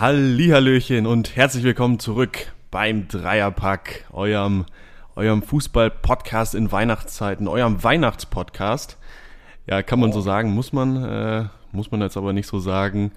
[0.00, 4.64] Hallihallöchen und herzlich willkommen zurück beim Dreierpack, eurem,
[5.14, 8.96] eurem Fußball-Podcast in Weihnachtszeiten, eurem Weihnachtspodcast.
[9.66, 13.12] Ja, kann man so sagen, muss man, äh, muss man jetzt aber nicht so sagen.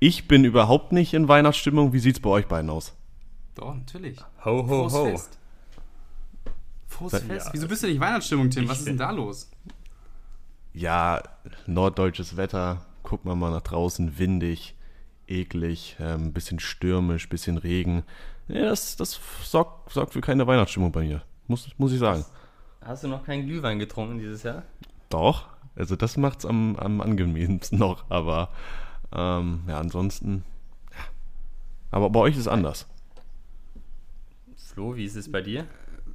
[0.00, 1.94] Ich bin überhaupt nicht in Weihnachtsstimmung.
[1.94, 2.92] Wie sieht's bei euch beiden aus?
[3.54, 4.18] Doch, natürlich.
[4.44, 5.04] Ho, ho, Frohes ho.
[5.06, 5.38] Fest.
[6.88, 7.18] Frohes Ja.
[7.20, 7.48] Fest.
[7.52, 8.68] Wieso bist du nicht in Weihnachtsstimmung, Tim?
[8.68, 9.50] Was ist denn da los?
[10.74, 11.22] Ja,
[11.66, 12.84] norddeutsches Wetter.
[13.02, 14.74] Guckt man mal nach draußen, windig,
[15.30, 18.04] eklig, ähm, bisschen stürmisch, bisschen Regen.
[18.48, 21.22] Ja, das, das sorgt, sorgt für keine Weihnachtsstimmung bei mir.
[21.46, 22.24] Muss, muss ich sagen.
[22.80, 24.62] Hast du noch keinen Glühwein getrunken dieses Jahr?
[25.08, 28.50] Doch, also das macht's am, am angenehmsten noch, aber
[29.12, 30.44] ähm, ja, ansonsten.
[30.90, 31.04] Ja.
[31.90, 32.86] Aber bei euch ist es anders.
[34.56, 35.66] Flo, wie ist es bei dir?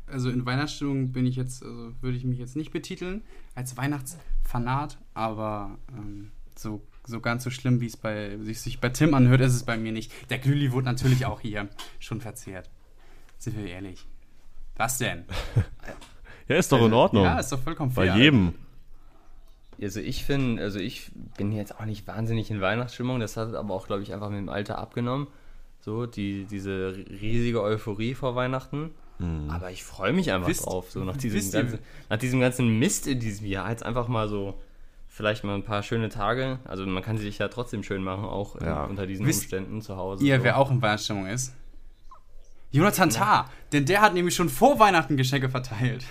[0.08, 3.24] Also in Weihnachtsstimmung bin ich jetzt, also würde ich mich jetzt nicht betiteln
[3.56, 8.90] als Weihnachtsfanat, aber ähm, so, so ganz so schlimm, wie es bei sich, sich bei
[8.90, 10.12] Tim anhört, ist es bei mir nicht.
[10.30, 11.68] Der Glühli wurde natürlich auch hier
[12.00, 12.70] schon verzehrt.
[13.38, 14.06] Sind wir ehrlich.
[14.78, 15.26] Was denn?
[16.50, 17.24] Ja, ist doch in Ordnung.
[17.24, 18.18] Ja, ist doch vollkommen bei fair.
[18.18, 18.54] jedem.
[19.82, 23.74] Also ich finde, also ich bin jetzt auch nicht wahnsinnig in Weihnachtsstimmung, das hat aber
[23.74, 25.28] auch, glaube ich, einfach mit dem Alter abgenommen.
[25.80, 28.92] So, die, diese riesige Euphorie vor Weihnachten.
[29.48, 30.92] Aber ich freue mich einfach Wisst- drauf.
[30.92, 34.60] So nach diesem, ganzen, nach diesem ganzen Mist in diesem Jahr jetzt einfach mal so
[35.14, 36.60] vielleicht mal ein paar schöne Tage.
[36.66, 38.86] Also man kann sie sich ja trotzdem schön machen, auch in, Ja.
[38.86, 40.26] unter diesen Wisst Umständen zu Hause.
[40.26, 40.44] Ihr, so.
[40.44, 41.54] wer auch in Weihnachtsstimmung ist?
[42.72, 46.06] Jonathan Tah, denn der hat nämlich schon vor Weihnachten Geschenke verteilt.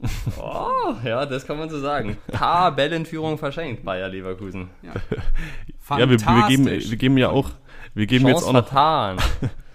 [0.40, 2.18] Oh, ja, das kann man so sagen.
[2.30, 4.70] Tabellenführung verschenkt, Bayer Leverkusen.
[4.80, 4.92] Ja,
[5.98, 6.90] Ja, wir, wir, geben, Fantastisch.
[6.90, 7.50] wir geben ja auch,
[7.94, 9.16] wir geben jetzt Chance auch noch, vertan.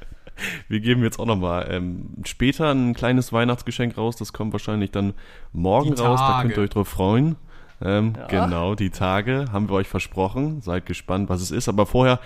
[0.69, 4.15] wir geben jetzt auch noch mal ähm, später ein kleines Weihnachtsgeschenk raus.
[4.15, 5.13] Das kommt wahrscheinlich dann
[5.51, 6.21] morgen raus.
[6.21, 7.35] Da könnt ihr euch drauf freuen.
[7.83, 8.27] Ähm, Ja.
[8.27, 10.61] Genau, die Tage haben wir euch versprochen.
[10.61, 11.67] Seid gespannt, was es ist.
[11.69, 12.19] Aber vorher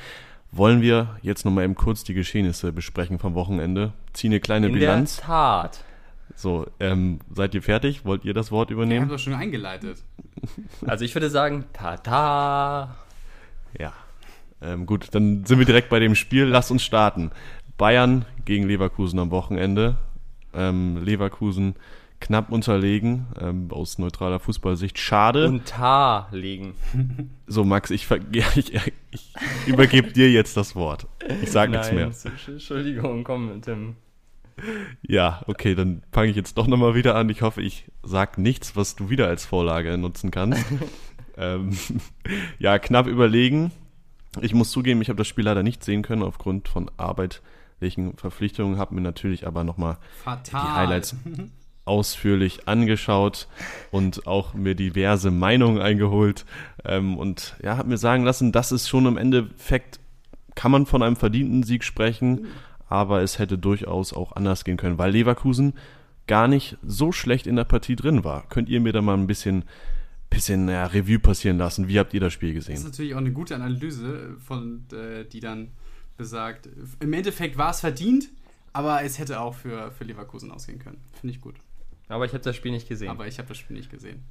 [0.52, 3.92] wollen wir jetzt noch mal eben kurz die Geschehnisse besprechen vom Wochenende.
[4.14, 5.18] Ziehen eine kleine In Bilanz.
[5.18, 5.84] der Tat.
[6.36, 8.06] So, ähm, seid ihr fertig?
[8.06, 9.10] Wollt ihr das Wort Wir haben übernehmen?
[9.10, 9.98] doch schon eingeleitet.
[10.86, 12.96] Also ich würde sagen, Tata.
[13.80, 13.92] Ja.
[14.62, 16.46] Ähm, gut, dann sind wir direkt bei dem Spiel.
[16.46, 17.32] Lasst uns starten.
[17.78, 19.98] Bayern gegen Leverkusen am Wochenende.
[20.54, 21.76] Ähm, Leverkusen
[22.20, 24.98] knapp unterlegen, ähm, aus neutraler Fußballsicht.
[24.98, 25.48] Schade.
[25.48, 26.74] Und Ta legen.
[27.48, 28.74] so, Max, ich, ja, ich,
[29.12, 29.34] ich
[29.68, 31.08] übergebe dir jetzt das Wort.
[31.42, 32.12] Ich sag nichts mehr.
[32.48, 33.96] Entschuldigung, komm, Tim.
[35.04, 37.30] Ja, okay, dann fange ich jetzt doch nochmal wieder an.
[37.30, 40.66] Ich hoffe, ich sag nichts, was du wieder als Vorlage nutzen kannst.
[41.38, 41.78] ähm,
[42.58, 43.72] ja, knapp überlegen.
[44.42, 48.78] Ich muss zugeben, ich habe das Spiel leider nicht sehen können aufgrund von arbeitlichen Verpflichtungen,
[48.78, 51.16] habe mir natürlich aber nochmal die Highlights
[51.88, 53.48] ausführlich angeschaut
[53.92, 56.46] und auch mir diverse Meinungen eingeholt
[56.86, 60.00] ähm, und ja, habe mir sagen lassen, das ist schon im Endeffekt,
[60.56, 62.48] kann man von einem verdienten Sieg sprechen,
[62.90, 65.74] aber es hätte durchaus auch anders gehen können, weil Leverkusen
[66.28, 68.48] gar nicht so schlecht in der Partie drin war.
[68.50, 69.64] Könnt ihr mir da mal ein bisschen,
[70.30, 71.88] bisschen ja, Revue passieren lassen?
[71.88, 72.86] Wie habt ihr das Spiel Das ist gesehen?
[72.86, 75.70] natürlich auch eine gute Analyse, von, äh, die dann
[76.18, 76.68] besagt,
[77.00, 78.30] im Endeffekt war es verdient,
[78.74, 80.98] aber es hätte auch für, für Leverkusen ausgehen können.
[81.14, 81.56] Finde ich gut.
[82.10, 83.10] Aber ich habe das Spiel nicht gesehen.
[83.10, 84.24] Aber ich habe das Spiel nicht gesehen.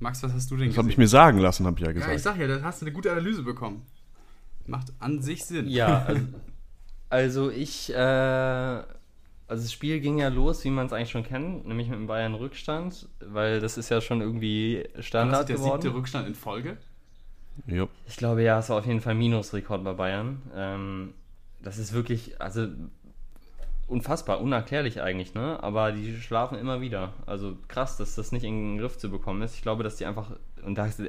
[0.00, 0.92] Max, was hast du denn Das habe gesehen?
[0.92, 2.20] ich mir sagen lassen, habe ich ja ja, ich gesagt.
[2.20, 3.84] sag ja, da hast du eine gute Analyse bekommen.
[4.66, 5.68] Macht an sich Sinn.
[5.68, 6.26] ja, also,
[7.10, 8.84] also ich, äh, also
[9.48, 12.34] das Spiel ging ja los, wie man es eigentlich schon kennt, nämlich mit dem Bayern
[12.34, 15.82] Rückstand, weil das ist ja schon irgendwie War das Standard der geworden.
[15.82, 16.76] siebte Rückstand in Folge?
[17.66, 17.88] Ja.
[18.06, 20.42] Ich glaube ja, es war auf jeden Fall Minusrekord bei Bayern.
[20.54, 21.14] Ähm,
[21.60, 22.68] das ist wirklich, also
[23.88, 25.62] unfassbar, unerklärlich eigentlich, ne?
[25.62, 27.14] Aber die schlafen immer wieder.
[27.26, 29.54] Also krass, dass das nicht in den Griff zu bekommen ist.
[29.54, 30.30] Ich glaube, dass die einfach,
[30.64, 31.02] und da ist,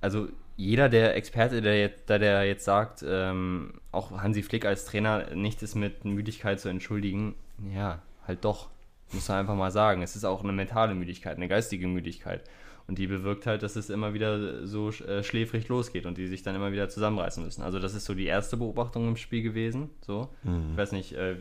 [0.00, 4.86] also jeder der Experte, der jetzt, der, der jetzt sagt, ähm, auch Hansi Flick als
[4.86, 7.34] Trainer, nichts ist mit Müdigkeit zu entschuldigen,
[7.74, 8.68] ja, halt doch.
[9.12, 10.02] Muss man einfach mal sagen.
[10.02, 12.42] Es ist auch eine mentale Müdigkeit, eine geistige Müdigkeit.
[12.88, 16.42] Und die bewirkt halt, dass es immer wieder so äh, schläfrig losgeht und die sich
[16.42, 17.62] dann immer wieder zusammenreißen müssen.
[17.62, 19.90] Also das ist so die erste Beobachtung im Spiel gewesen.
[20.00, 21.36] So, ich weiß nicht, äh,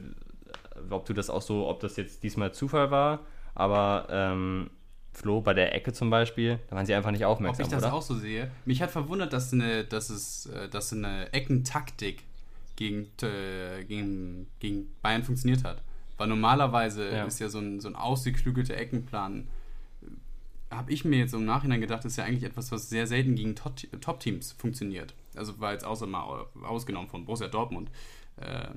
[0.90, 3.20] ob du das auch so, ob das jetzt diesmal Zufall war,
[3.54, 4.70] aber ähm,
[5.14, 7.84] Flo bei der Ecke zum Beispiel, da waren sie einfach nicht Ob aufmerksam, ich das
[7.84, 7.94] oder?
[7.94, 8.52] auch so sehe.
[8.66, 12.24] Mich hat verwundert, dass eine, dass es, äh, dass eine Eckentaktik
[12.76, 15.82] gegen, äh, gegen, gegen Bayern funktioniert hat.
[16.18, 17.24] Weil normalerweise Ja.
[17.26, 19.48] ist ja so ein, so ein ausgeklügelter Eckenplan,
[20.72, 23.56] habe ich mir jetzt im Nachhinein gedacht, ist ja eigentlich etwas, was sehr selten gegen
[23.56, 25.14] Top- Top-Teams funktioniert.
[25.36, 27.90] Also war jetzt außer mal au- ausgenommen von Borussia Dortmund.
[28.38, 28.68] Äh,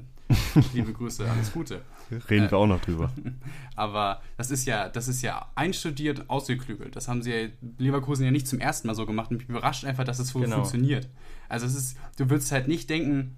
[0.74, 1.82] liebe Grüße, alles Gute.
[2.30, 3.12] Reden wir auch noch drüber.
[3.76, 6.96] Aber das ist ja, das ist ja einstudiert, ausgeklügelt.
[6.96, 9.30] Das haben sie ja Leverkusen ja nicht zum ersten Mal so gemacht.
[9.30, 10.56] Und mich überrascht einfach, dass es so Genau.
[10.56, 11.08] funktioniert.
[11.48, 13.36] Also es ist, du würdest halt nicht denken,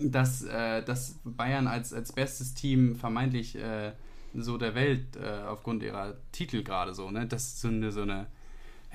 [0.00, 3.92] dass, äh, dass Bayern als, als bestes Team vermeintlich äh,
[4.34, 7.26] so der Welt äh, aufgrund ihrer Titel gerade so, ne?
[7.26, 8.26] Das ist so eine, so eine,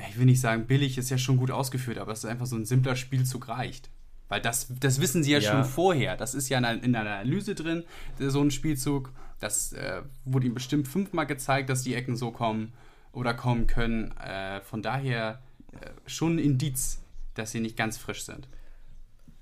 [0.09, 2.55] ich will nicht sagen billig, ist ja schon gut ausgeführt, aber es ist einfach so
[2.55, 3.89] ein simpler Spielzug reicht.
[4.27, 5.51] Weil das, das wissen sie ja, ja.
[5.51, 6.17] schon vorher.
[6.17, 7.83] Das ist ja in, einer Analyse drin,
[8.19, 9.11] so ein Spielzug.
[9.39, 12.73] Das äh, wurde ihm bestimmt fünfmal gezeigt, dass die Ecken so kommen
[13.11, 14.11] oder kommen können.
[14.17, 15.41] Äh, von daher
[15.73, 17.01] äh, schon ein Indiz,
[17.35, 18.47] dass sie nicht ganz frisch sind.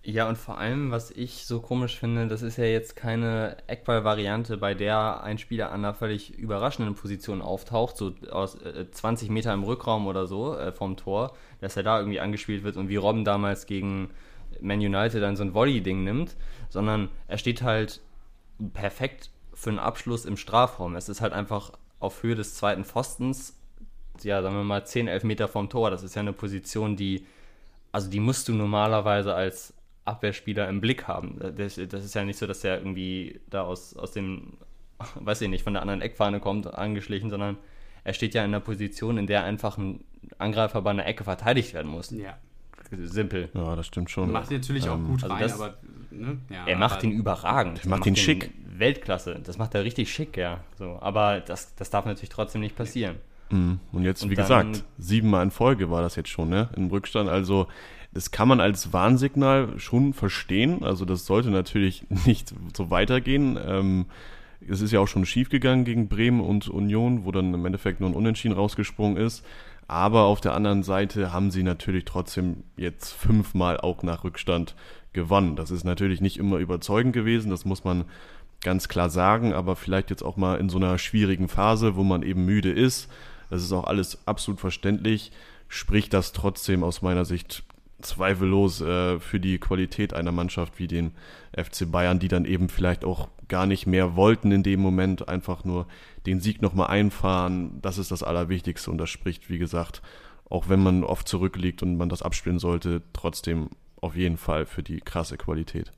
[0.05, 4.57] Ja, und vor allem, was ich so komisch finde, das ist ja jetzt keine Eckball-Variante,
[4.57, 9.53] bei der ein Spieler an einer völlig überraschenden Position auftaucht, so aus äh, 20 Meter
[9.53, 12.97] im Rückraum oder so äh, vom Tor, dass er da irgendwie angespielt wird und wie
[12.97, 14.09] Robben damals gegen
[14.61, 16.35] Man United dann so ein Volley-Ding nimmt,
[16.69, 18.01] sondern er steht halt
[18.73, 20.95] perfekt für einen Abschluss im Strafraum.
[20.95, 23.57] Es ist halt einfach auf Höhe des zweiten Pfostens,
[24.21, 25.89] ja, sagen wir mal 10, 11 Meter vom Tor.
[25.89, 27.25] Das ist ja eine Position, die,
[27.91, 29.73] also die musst du normalerweise als
[30.05, 31.39] Abwehrspieler im Blick haben.
[31.55, 34.57] Das, das ist ja nicht so, dass er irgendwie da aus, aus dem,
[35.15, 37.57] weiß ich nicht, von der anderen Eckfahne kommt, angeschlichen, sondern
[38.03, 40.03] er steht ja in einer Position, in der einfach ein
[40.37, 42.11] Angreifer bei einer Ecke verteidigt werden muss.
[42.11, 42.37] Ja.
[42.91, 43.49] Simpel.
[43.53, 44.31] Ja, das stimmt schon.
[44.31, 45.77] Macht ihn natürlich auch ähm, gut also rein, das, aber
[46.11, 46.37] ne?
[46.49, 47.81] ja, er macht ihn überragend.
[47.83, 48.51] Er macht, ihn schick.
[48.77, 49.39] Weltklasse.
[49.43, 50.59] Das macht er richtig schick, ja.
[50.77, 53.17] So, aber das, das darf natürlich trotzdem nicht passieren.
[53.49, 53.79] Mhm.
[53.91, 56.69] Und jetzt, Und wie gesagt, siebenmal in Folge war das jetzt schon, ne?
[56.75, 57.29] Im Rückstand.
[57.29, 57.67] Also,
[58.13, 60.83] das kann man als Warnsignal schon verstehen.
[60.83, 63.59] Also, das sollte natürlich nicht so weitergehen.
[63.63, 64.05] Ähm,
[64.67, 67.99] es ist ja auch schon schief gegangen gegen Bremen und Union, wo dann im Endeffekt
[67.99, 69.45] nur ein Unentschieden rausgesprungen ist.
[69.87, 74.75] Aber auf der anderen Seite haben sie natürlich trotzdem jetzt fünfmal auch nach Rückstand
[75.13, 75.55] gewonnen.
[75.55, 78.05] Das ist natürlich nicht immer überzeugend gewesen, das muss man
[78.61, 82.23] ganz klar sagen, aber vielleicht jetzt auch mal in so einer schwierigen Phase, wo man
[82.23, 83.09] eben müde ist
[83.53, 85.31] das ist auch alles absolut verständlich,
[85.67, 87.63] spricht das trotzdem aus meiner Sicht
[88.05, 91.11] zweifellos äh, für die Qualität einer Mannschaft wie den
[91.55, 95.63] FC Bayern, die dann eben vielleicht auch gar nicht mehr wollten in dem Moment, einfach
[95.63, 95.87] nur
[96.25, 97.79] den Sieg nochmal einfahren.
[97.81, 100.01] Das ist das Allerwichtigste und das spricht, wie gesagt,
[100.49, 103.69] auch wenn man oft zurückliegt und man das abspielen sollte, trotzdem
[104.01, 105.91] auf jeden Fall für die krasse Qualität.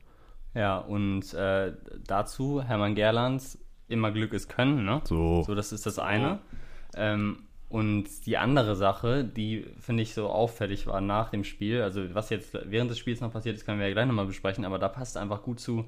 [0.54, 1.74] Ja, und äh,
[2.06, 3.58] dazu Hermann Gerlands,
[3.88, 5.02] immer Glück ist Können, ne?
[5.04, 5.42] So.
[5.42, 6.38] So, das ist das eine.
[6.94, 12.14] Ähm, und die andere Sache, die finde ich so auffällig war nach dem Spiel, also
[12.14, 14.78] was jetzt während des Spiels noch passiert ist, können wir ja gleich nochmal besprechen, aber
[14.78, 15.84] da passt einfach gut zu,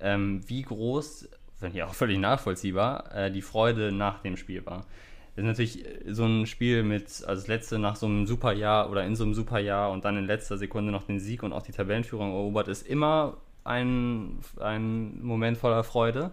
[0.00, 1.28] ähm, wie groß,
[1.58, 4.86] finde ich auch völlig nachvollziehbar, äh, die Freude nach dem Spiel war.
[5.34, 9.04] Das ist natürlich so ein Spiel mit, also das letzte nach so einem Superjahr oder
[9.04, 11.72] in so einem Superjahr und dann in letzter Sekunde noch den Sieg und auch die
[11.72, 16.30] Tabellenführung erobert, ist immer ein, ein Moment voller Freude.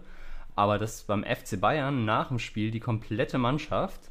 [0.56, 4.10] Aber dass beim FC Bayern nach dem Spiel die komplette Mannschaft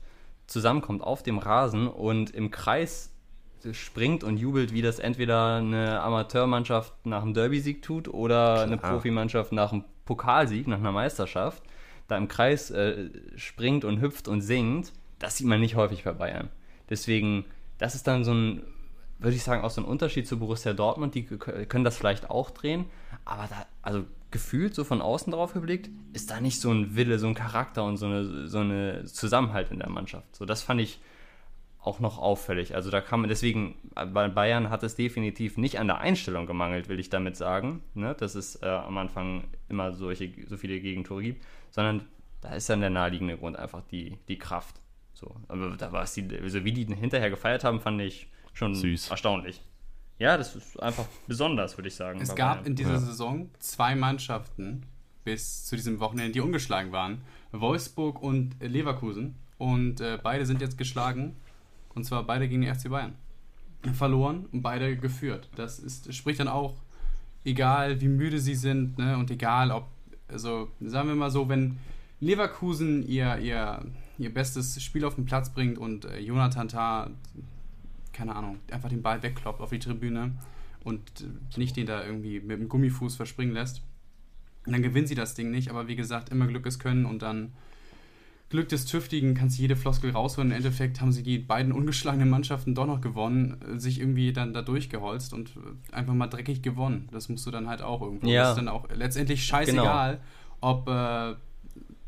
[0.53, 3.11] zusammenkommt auf dem Rasen und im Kreis
[3.71, 8.63] springt und jubelt, wie das entweder eine Amateurmannschaft nach einem Derby-Sieg tut oder Klar.
[8.63, 11.63] eine Profimannschaft nach einem Pokalsieg, nach einer Meisterschaft,
[12.07, 16.11] da im Kreis äh, springt und hüpft und singt, das sieht man nicht häufig bei
[16.11, 16.49] Bayern.
[16.89, 17.45] Deswegen,
[17.77, 18.63] das ist dann so ein,
[19.19, 21.15] würde ich sagen, auch so ein Unterschied zu Borussia Dortmund.
[21.15, 22.85] Die können das vielleicht auch drehen,
[23.23, 24.03] aber da, also
[24.33, 27.85] gefühlt, so von außen drauf geblickt, ist da nicht so ein Wille, so ein Charakter
[27.85, 30.35] und so eine, so eine Zusammenhalt in der Mannschaft.
[30.35, 30.99] So, das fand ich
[31.79, 32.75] auch noch auffällig.
[32.75, 36.89] Also da kann man deswegen, bei Bayern hat es definitiv nicht an der Einstellung gemangelt,
[36.89, 38.15] will ich damit sagen, ne?
[38.15, 42.07] dass es äh, am Anfang immer solche, so viele Gegentore gibt, sondern
[42.41, 44.81] da ist dann der naheliegende Grund einfach die, die Kraft.
[45.13, 48.73] So, aber da war es die, also wie die hinterher gefeiert haben, fand ich schon
[48.73, 49.11] Süß.
[49.11, 49.61] erstaunlich.
[50.23, 52.21] Ja, das ist einfach besonders, würde ich sagen.
[52.21, 52.67] Es gab Bayern.
[52.67, 52.99] in dieser ja.
[52.99, 54.85] Saison zwei Mannschaften
[55.25, 57.19] bis zu diesem Wochenende, die ungeschlagen waren.
[57.51, 59.35] Wolfsburg und Leverkusen.
[59.57, 61.35] Und äh, beide sind jetzt geschlagen.
[61.93, 63.15] Und zwar beide gegen die FC Bayern.
[63.93, 65.49] Verloren und beide geführt.
[65.57, 66.75] Das ist, spricht dann auch,
[67.43, 69.87] egal wie müde sie sind, ne, und egal ob,
[70.29, 71.79] also sagen wir mal so, wenn
[72.21, 73.83] Leverkusen ihr, ihr,
[74.17, 77.09] ihr bestes Spiel auf den Platz bringt und äh, Jonathan Tah
[78.13, 80.33] keine Ahnung, einfach den Ball wegkloppt auf die Tribüne
[80.83, 81.01] und
[81.57, 83.81] nicht den da irgendwie mit dem Gummifuß verspringen lässt.
[84.65, 87.21] Und dann gewinnen sie das Ding nicht, aber wie gesagt, immer Glück ist Können und
[87.21, 87.53] dann
[88.53, 90.51] Glück des Tüftigen kannst du jede Floskel rausholen.
[90.51, 94.61] Im Endeffekt haben sie die beiden ungeschlagenen Mannschaften doch noch gewonnen, sich irgendwie dann da
[94.61, 95.53] durchgeholzt und
[95.91, 97.09] einfach mal dreckig gewonnen.
[97.11, 98.27] Das musst du dann halt auch irgendwo.
[98.27, 98.41] Ja.
[98.41, 100.23] Das ist dann auch letztendlich scheißegal, genau.
[100.61, 101.33] ob, äh,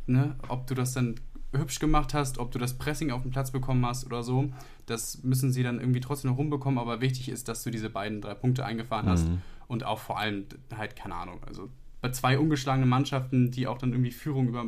[0.06, 1.16] ne, ob du das dann
[1.58, 4.52] hübsch gemacht hast, ob du das Pressing auf den Platz bekommen hast oder so.
[4.86, 8.22] Das müssen sie dann irgendwie trotzdem noch rumbekommen, aber wichtig ist, dass du diese beiden,
[8.22, 9.42] drei Punkte eingefahren hast mhm.
[9.68, 10.46] und auch vor allem
[10.76, 11.70] halt, keine Ahnung, also
[12.02, 14.66] bei zwei ungeschlagenen Mannschaften, die auch dann irgendwie Führung über,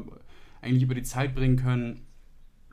[0.62, 2.02] eigentlich über die Zeit bringen können,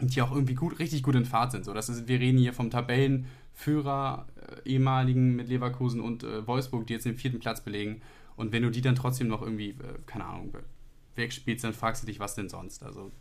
[0.01, 1.65] die auch irgendwie gut, richtig gut in Fahrt sind.
[1.65, 6.87] So, das ist, wir reden hier vom Tabellenführer, äh, ehemaligen mit Leverkusen und äh, Wolfsburg,
[6.87, 8.01] die jetzt den vierten Platz belegen.
[8.37, 10.57] Und wenn du die dann trotzdem noch irgendwie, äh, keine Ahnung,
[11.15, 12.83] wegspielst, dann fragst du dich, was denn sonst.
[12.83, 13.13] Also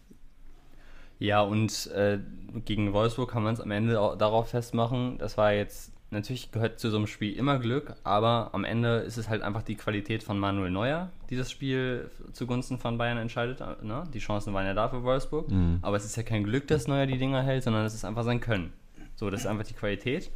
[1.24, 2.20] ja, und äh,
[2.66, 6.82] gegen Wolfsburg kann man es am Ende auch darauf festmachen, das war jetzt, natürlich gehört
[6.82, 10.22] zu so einem Spiel immer Glück, aber am Ende ist es halt einfach die Qualität
[10.22, 13.62] von Manuel Neuer, die das Spiel zugunsten von Bayern entscheidet.
[13.84, 14.04] Ne?
[14.14, 15.80] Die Chancen waren ja da für Wolfsburg, mhm.
[15.82, 18.26] aber es ist ja kein Glück, dass Neuer die Dinger hält, sondern es ist einfach
[18.26, 18.74] sein Können.
[19.16, 20.30] So, das ist einfach die Qualität.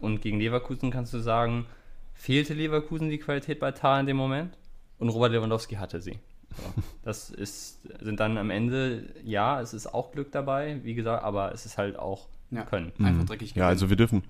[0.00, 1.64] Und gegen Leverkusen kannst du sagen,
[2.12, 4.58] fehlte Leverkusen die Qualität bei Tar in dem Moment
[4.98, 6.18] und Robert Lewandowski hatte sie.
[6.56, 11.24] So, das ist, sind dann am Ende, ja, es ist auch Glück dabei, wie gesagt,
[11.24, 12.92] aber es ist halt auch ja, Können.
[12.98, 13.26] Einfach mhm.
[13.26, 14.24] dreckig Ja, also wir dürfen,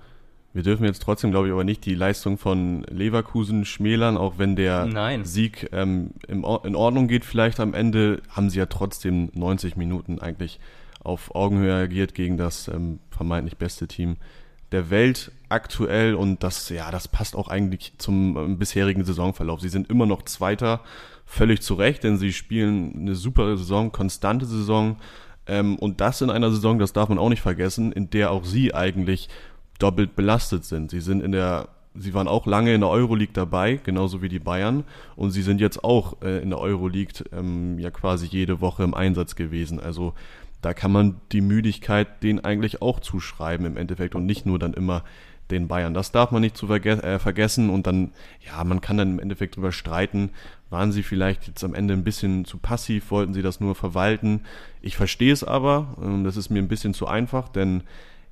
[0.52, 4.56] wir dürfen jetzt trotzdem, glaube ich, aber nicht die Leistung von Leverkusen schmälern, auch wenn
[4.56, 5.24] der Nein.
[5.24, 7.24] Sieg ähm, in Ordnung geht.
[7.24, 10.60] Vielleicht am Ende haben sie ja trotzdem 90 Minuten eigentlich
[11.02, 14.16] auf Augenhöhe agiert gegen das ähm, vermeintlich beste Team
[14.72, 19.60] der Welt aktuell und das, ja, das passt auch eigentlich zum ähm, bisherigen Saisonverlauf.
[19.60, 20.80] Sie sind immer noch Zweiter,
[21.26, 24.96] völlig zu Recht, denn sie spielen eine super Saison, konstante Saison
[25.46, 28.44] ähm, und das in einer Saison, das darf man auch nicht vergessen, in der auch
[28.44, 29.28] sie eigentlich
[29.78, 30.90] doppelt belastet sind.
[30.90, 34.38] Sie sind in der Sie waren auch lange in der Euroleague dabei, genauso wie die
[34.38, 34.84] Bayern.
[35.16, 38.94] Und sie sind jetzt auch äh, in der Euroleague ähm, ja quasi jede Woche im
[38.94, 39.80] Einsatz gewesen.
[39.80, 40.14] Also
[40.62, 44.74] da kann man die Müdigkeit denen eigentlich auch zuschreiben im Endeffekt und nicht nur dann
[44.74, 45.04] immer
[45.50, 45.94] den Bayern.
[45.94, 48.12] Das darf man nicht zu verge äh, vergessen und dann,
[48.46, 50.30] ja, man kann dann im Endeffekt drüber streiten,
[50.68, 54.42] waren sie vielleicht jetzt am Ende ein bisschen zu passiv, wollten sie das nur verwalten.
[54.80, 57.82] Ich verstehe es aber, ähm, das ist mir ein bisschen zu einfach, denn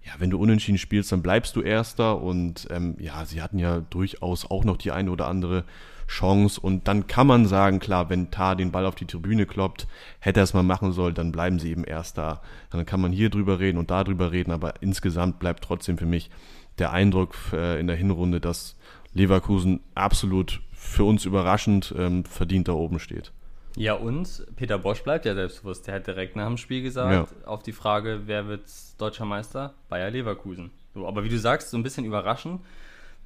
[0.05, 3.81] ja, wenn du unentschieden spielst, dann bleibst du Erster und ähm, ja, sie hatten ja
[3.81, 5.65] durchaus auch noch die eine oder andere
[6.09, 6.61] Chance.
[6.61, 9.87] Und dann kann man sagen, klar, wenn Tar den Ball auf die Tribüne kloppt,
[10.19, 12.41] hätte er es mal machen sollen, dann bleiben sie eben erst da.
[12.71, 16.07] Dann kann man hier drüber reden und da drüber reden, aber insgesamt bleibt trotzdem für
[16.07, 16.31] mich
[16.79, 18.77] der Eindruck äh, in der Hinrunde, dass
[19.13, 23.33] Leverkusen absolut für uns überraschend ähm, verdient da oben steht.
[23.77, 25.87] Ja, und Peter Bosch bleibt ja selbstbewusst.
[25.87, 27.47] Der hat direkt nach dem Spiel gesagt, ja.
[27.47, 28.65] auf die Frage, wer wird
[28.99, 29.75] deutscher Meister?
[29.89, 30.71] Bayer Leverkusen.
[30.95, 32.61] So, aber wie du sagst, so ein bisschen überraschend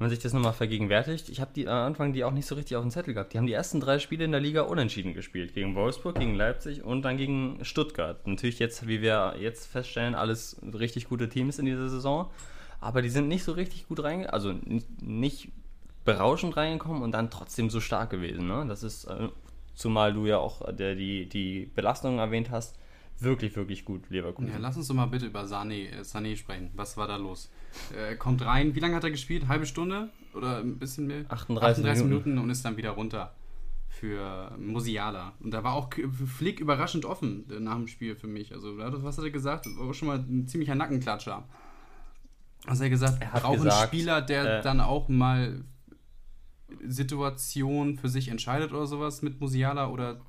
[0.02, 2.56] wenn man sich das nochmal vergegenwärtigt, ich habe die am Anfang die auch nicht so
[2.56, 3.32] richtig auf dem Zettel gehabt.
[3.32, 5.54] Die haben die ersten drei Spiele in der Liga unentschieden gespielt.
[5.54, 8.26] Gegen Wolfsburg, gegen Leipzig und dann gegen Stuttgart.
[8.26, 12.28] Natürlich jetzt, wie wir jetzt feststellen, alles richtig gute Teams in dieser Saison.
[12.80, 14.54] Aber die sind nicht so richtig gut reingekommen, also
[15.00, 15.52] nicht
[16.04, 18.48] berauschend reingekommen und dann trotzdem so stark gewesen.
[18.48, 18.64] Ne?
[18.66, 19.28] Das ist, äh,
[19.76, 22.76] zumal du ja auch der, die, die Belastungen erwähnt hast,
[23.22, 24.50] wirklich, wirklich gut, Leverkusen.
[24.50, 26.70] Ja, lass uns doch mal bitte über Sané, äh, Sané sprechen.
[26.74, 27.50] Was war da los?
[27.96, 29.48] Er kommt rein, wie lange hat er gespielt?
[29.48, 30.10] Halbe Stunde?
[30.34, 31.24] Oder ein bisschen mehr?
[31.28, 32.30] 38, 38 Minuten.
[32.30, 33.34] Minuten und ist dann wieder runter
[33.88, 35.32] für Musiala.
[35.40, 35.90] Und da war auch
[36.26, 38.52] Flick überraschend offen äh, nach dem Spiel für mich.
[38.52, 39.66] Also, was hat er gesagt?
[39.66, 41.44] Das war schon mal ein ziemlicher Nackenklatscher.
[42.64, 43.22] Was hat er gesagt?
[43.22, 45.64] Er hat braucht einen Spieler, der äh, dann auch mal
[46.86, 50.20] Situationen für sich entscheidet oder sowas mit Musiala oder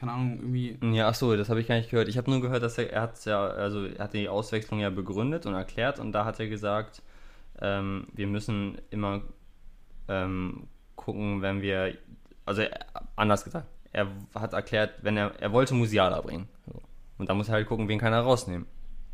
[0.00, 0.78] keine Ahnung, irgendwie.
[0.96, 2.08] Ja, ach so, das habe ich gar nicht gehört.
[2.08, 4.88] Ich habe nur gehört, dass er, er hat ja, also er hat die Auswechslung ja
[4.88, 7.02] begründet und erklärt und da hat er gesagt,
[7.60, 9.20] ähm, wir müssen immer
[10.08, 11.98] ähm, gucken, wenn wir,
[12.46, 12.62] also
[13.14, 16.48] anders gesagt, er hat erklärt, wenn er, er wollte Musiala bringen.
[16.64, 16.80] So.
[17.18, 18.66] Und da muss er halt gucken, wen kann er rausnehmen.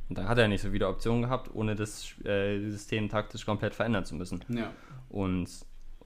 [0.08, 3.74] Und da hat er nicht so viele Optionen gehabt, ohne das äh, System taktisch komplett
[3.74, 4.44] verändern zu müssen.
[4.48, 4.70] Ja.
[5.08, 5.48] Und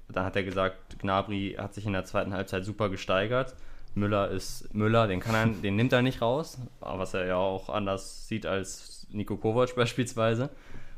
[0.09, 3.55] da hat er gesagt, Gnabry hat sich in der zweiten Halbzeit super gesteigert
[3.95, 7.69] Müller ist Müller, den kann er, den nimmt er nicht raus, was er ja auch
[7.69, 10.51] anders sieht als Nico Kovac beispielsweise.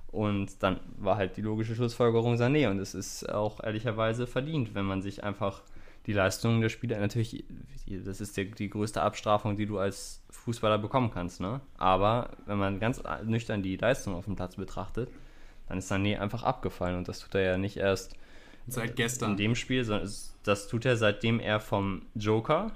[0.09, 4.85] Und dann war halt die logische Schlussfolgerung Sané und es ist auch ehrlicherweise verdient, wenn
[4.85, 5.63] man sich einfach
[6.07, 7.45] die Leistungen der Spieler, natürlich,
[7.87, 11.61] das ist die, die größte Abstrafung, die du als Fußballer bekommen kannst, ne?
[11.79, 15.09] Aber wenn man ganz nüchtern die Leistung auf dem Platz betrachtet,
[15.69, 18.15] dann ist Sané einfach abgefallen und das tut er ja nicht erst
[18.67, 20.11] seit gestern in dem Spiel, sondern
[20.43, 22.73] das tut er seitdem er vom Joker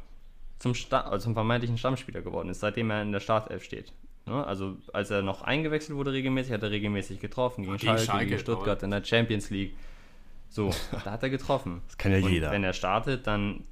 [0.59, 3.93] zum, also zum vermeintlichen Stammspieler geworden ist, seitdem er in der Startelf steht.
[4.27, 4.45] Ne?
[4.47, 8.27] Also als er noch eingewechselt wurde regelmäßig, hat er regelmäßig getroffen gegen, gegen Schalke, Schalke,
[8.27, 9.77] gegen Stuttgart in der Champions League.
[10.49, 10.71] So,
[11.05, 11.83] da hat er getroffen.
[11.87, 12.51] Das kann ja Und jeder.
[12.51, 13.65] Wenn er startet, dann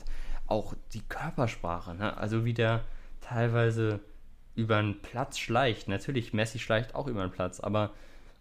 [0.46, 2.16] auch die Körpersprache, ne?
[2.16, 2.84] also wie der
[3.20, 4.00] teilweise
[4.54, 5.88] über einen Platz schleicht.
[5.88, 7.90] Natürlich, Messi schleicht auch über einen Platz, aber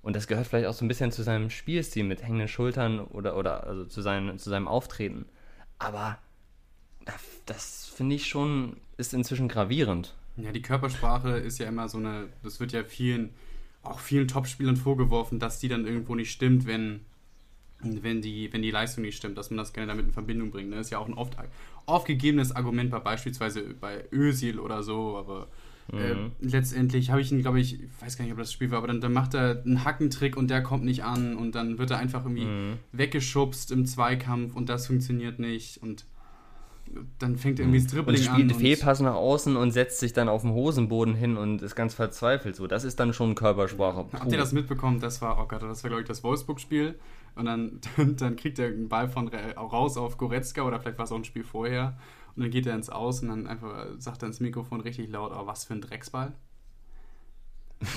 [0.04, 3.38] und das gehört vielleicht auch so ein bisschen zu seinem Spielstil mit hängenden Schultern oder,
[3.38, 5.26] oder also zu, seinen, zu seinem Auftreten.
[5.80, 6.18] Aber
[7.46, 10.16] das finde ich schon, ist inzwischen gravierend.
[10.38, 13.30] Ja, die Körpersprache ist ja immer so eine, das wird ja vielen,
[13.84, 17.02] auch vielen Topspielern vorgeworfen, dass die dann irgendwo nicht stimmt, wenn,
[17.82, 20.74] wenn, die, wenn die Leistung nicht stimmt, dass man das gerne damit in Verbindung bringt.
[20.74, 21.38] Das ist ja auch ein oft
[21.86, 25.48] aufgegebenes Argument bei beispielsweise bei Özil oder so, aber
[25.92, 26.32] äh, mhm.
[26.40, 29.02] letztendlich habe ich ihn, glaube ich, weiß gar nicht, ob das Spiel war, aber dann,
[29.02, 32.24] dann, macht er einen Hackentrick und der kommt nicht an und dann wird er einfach
[32.24, 32.80] irgendwie mhm.
[32.94, 36.06] weggeschubst im Zweikampf und das funktioniert nicht und
[37.20, 38.60] dann fängt er irgendwie das Dribbling und spielt an.
[38.60, 42.56] Fehlpass nach außen und setzt sich dann auf dem Hosenboden hin und ist ganz verzweifelt.
[42.56, 44.06] So, das ist dann schon Körpersprache.
[44.14, 45.00] Habt ihr das mitbekommen?
[45.00, 46.96] Das war, oh Gott, das war, glaube ich, das Wolfsburg-Spiel.
[47.36, 51.06] Und dann, dann, dann, kriegt er einen Ball von raus auf Goretzka oder vielleicht war
[51.06, 51.98] es auch ein Spiel vorher.
[52.36, 55.32] Und dann geht er ins Aus und dann einfach sagt er ins Mikrofon richtig laut,
[55.36, 56.34] oh, was für ein Drecksball.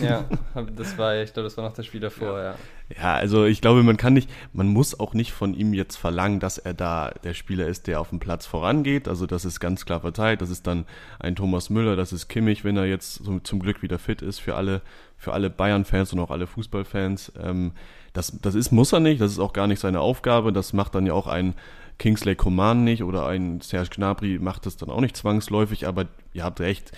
[0.02, 0.24] Ja,
[0.76, 2.44] das war, ich glaube, das war noch das Spiel davor, ja.
[2.44, 2.56] ja.
[2.88, 6.38] Ja, also ich glaube, man kann nicht, man muss auch nicht von ihm jetzt verlangen,
[6.38, 9.08] dass er da der Spieler ist, der auf dem Platz vorangeht.
[9.08, 10.40] Also das ist ganz klar verteilt.
[10.40, 10.86] Das ist dann
[11.18, 14.38] ein Thomas Müller, das ist Kimmich, wenn er jetzt so zum Glück wieder fit ist
[14.38, 14.82] für alle,
[15.16, 17.32] für alle Bayern-Fans und auch alle Fußballfans.
[17.42, 17.72] Ähm,
[18.12, 20.52] das, das ist, muss er nicht, das ist auch gar nicht seine Aufgabe.
[20.52, 21.54] Das macht dann ja auch ein
[21.98, 26.44] Kingsley Coman nicht oder ein Serge Gnabry macht das dann auch nicht zwangsläufig, aber ihr
[26.44, 26.92] habt recht,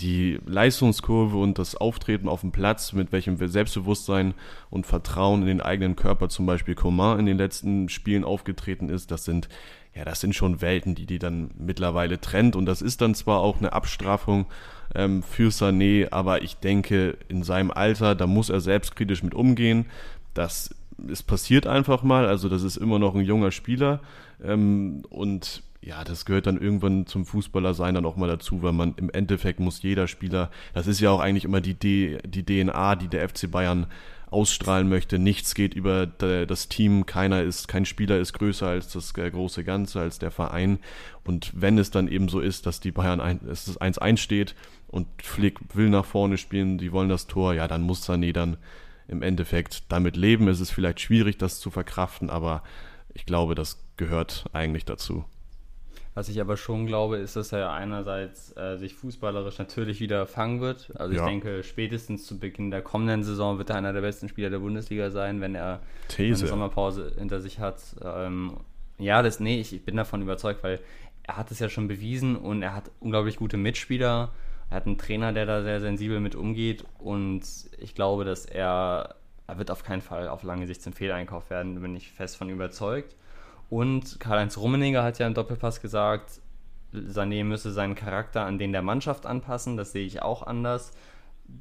[0.00, 4.34] die Leistungskurve und das Auftreten auf dem Platz, mit welchem Selbstbewusstsein
[4.70, 9.10] und Vertrauen in den eigenen Körper zum Beispiel Coman in den letzten Spielen aufgetreten ist,
[9.10, 9.48] das sind
[9.94, 13.40] ja, das sind schon Welten, die die dann mittlerweile trennt und das ist dann zwar
[13.40, 14.46] auch eine Abstrafung
[14.94, 19.86] ähm, für Sané, aber ich denke, in seinem Alter, da muss er selbstkritisch mit umgehen.
[20.34, 20.70] Das
[21.10, 24.00] es passiert einfach mal, also das ist immer noch ein junger Spieler
[24.42, 28.72] ähm, und ja, das gehört dann irgendwann zum Fußballer sein dann auch mal dazu, weil
[28.72, 32.44] man im Endeffekt muss jeder Spieler, das ist ja auch eigentlich immer die, D, die
[32.44, 33.86] DNA, die der FC Bayern
[34.30, 35.18] ausstrahlen möchte.
[35.18, 40.00] Nichts geht über das Team, keiner ist, kein Spieler ist größer als das große Ganze,
[40.00, 40.80] als der Verein.
[41.24, 44.54] Und wenn es dann eben so ist, dass die Bayern ein, es 1-1 steht
[44.88, 48.58] und Flick will nach vorne spielen, die wollen das Tor, ja, dann muss Sané dann
[49.06, 50.48] im Endeffekt damit leben.
[50.48, 52.62] Es ist vielleicht schwierig, das zu verkraften, aber
[53.14, 55.24] ich glaube, das gehört eigentlich dazu.
[56.18, 60.60] Was ich aber schon glaube, ist, dass er einerseits äh, sich fußballerisch natürlich wieder fangen
[60.60, 60.90] wird.
[60.96, 61.22] Also ja.
[61.22, 64.58] ich denke, spätestens zu Beginn der kommenden Saison wird er einer der besten Spieler der
[64.58, 66.40] Bundesliga sein, wenn er These.
[66.40, 67.80] eine Sommerpause hinter sich hat.
[68.04, 68.56] Ähm,
[68.98, 70.80] ja, das, nee, ich, ich bin davon überzeugt, weil
[71.22, 74.32] er hat es ja schon bewiesen und er hat unglaublich gute Mitspieler.
[74.70, 77.44] Er hat einen Trainer, der da sehr sensibel mit umgeht und
[77.78, 79.14] ich glaube, dass er,
[79.46, 82.36] er wird auf keinen Fall auf lange Sicht zum Fehleinkauf werden, da bin ich fest
[82.36, 83.14] von überzeugt.
[83.70, 86.40] Und Karl-Heinz Rummenigge hat ja im Doppelpass gesagt,
[86.92, 89.76] Sané müsse seinen Charakter an den der Mannschaft anpassen.
[89.76, 90.92] Das sehe ich auch anders.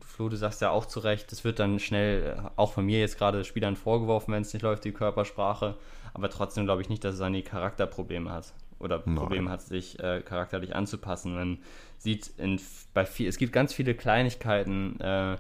[0.05, 3.17] Flo, du sagst ja auch zu Recht, es wird dann schnell, auch von mir jetzt
[3.17, 5.75] gerade Spielern vorgeworfen, wenn es nicht läuft, die Körpersprache.
[6.13, 9.15] Aber trotzdem glaube ich nicht, dass Sané Charakterprobleme hat oder Nein.
[9.15, 11.35] Probleme hat, sich äh, charakterlich anzupassen.
[11.35, 11.59] Man
[11.97, 12.59] sieht in,
[12.93, 15.37] bei viel, es gibt ganz viele Kleinigkeiten, äh,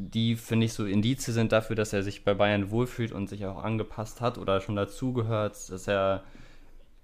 [0.00, 3.44] die, finde ich, so Indize sind dafür, dass er sich bei Bayern wohlfühlt und sich
[3.46, 6.22] auch angepasst hat oder schon dazugehört, dass er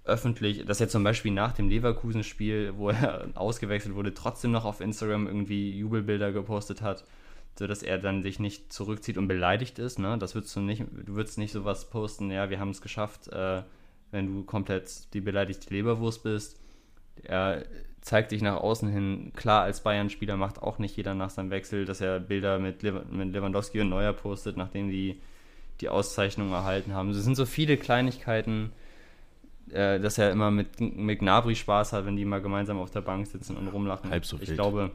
[0.05, 4.79] öffentlich, dass er zum Beispiel nach dem Leverkusen-Spiel, wo er ausgewechselt wurde, trotzdem noch auf
[4.79, 7.03] Instagram irgendwie Jubelbilder gepostet hat,
[7.59, 9.99] sodass er dann sich nicht zurückzieht und beleidigt ist.
[9.99, 10.17] Ne?
[10.17, 13.63] Das würdest du nicht, du würdest nicht sowas posten, ja, wir haben es geschafft, äh,
[14.11, 16.61] wenn du komplett die beleidigte Leberwurst bist.
[17.23, 17.65] Er
[18.05, 19.31] zeigt sich nach außen hin.
[19.35, 23.33] Klar, als Bayern-Spieler macht auch nicht jeder nach seinem Wechsel, dass er Bilder mit, mit
[23.33, 25.19] Lewandowski und Neuer postet, nachdem die
[25.81, 27.09] die Auszeichnung erhalten haben.
[27.09, 28.71] Es sind so viele Kleinigkeiten,
[29.71, 33.01] äh, dass er immer mit, mit Gnabry Spaß hat, wenn die mal gemeinsam auf der
[33.01, 34.09] Bank sitzen und rumlachen.
[34.11, 34.91] Halb so ich glaube,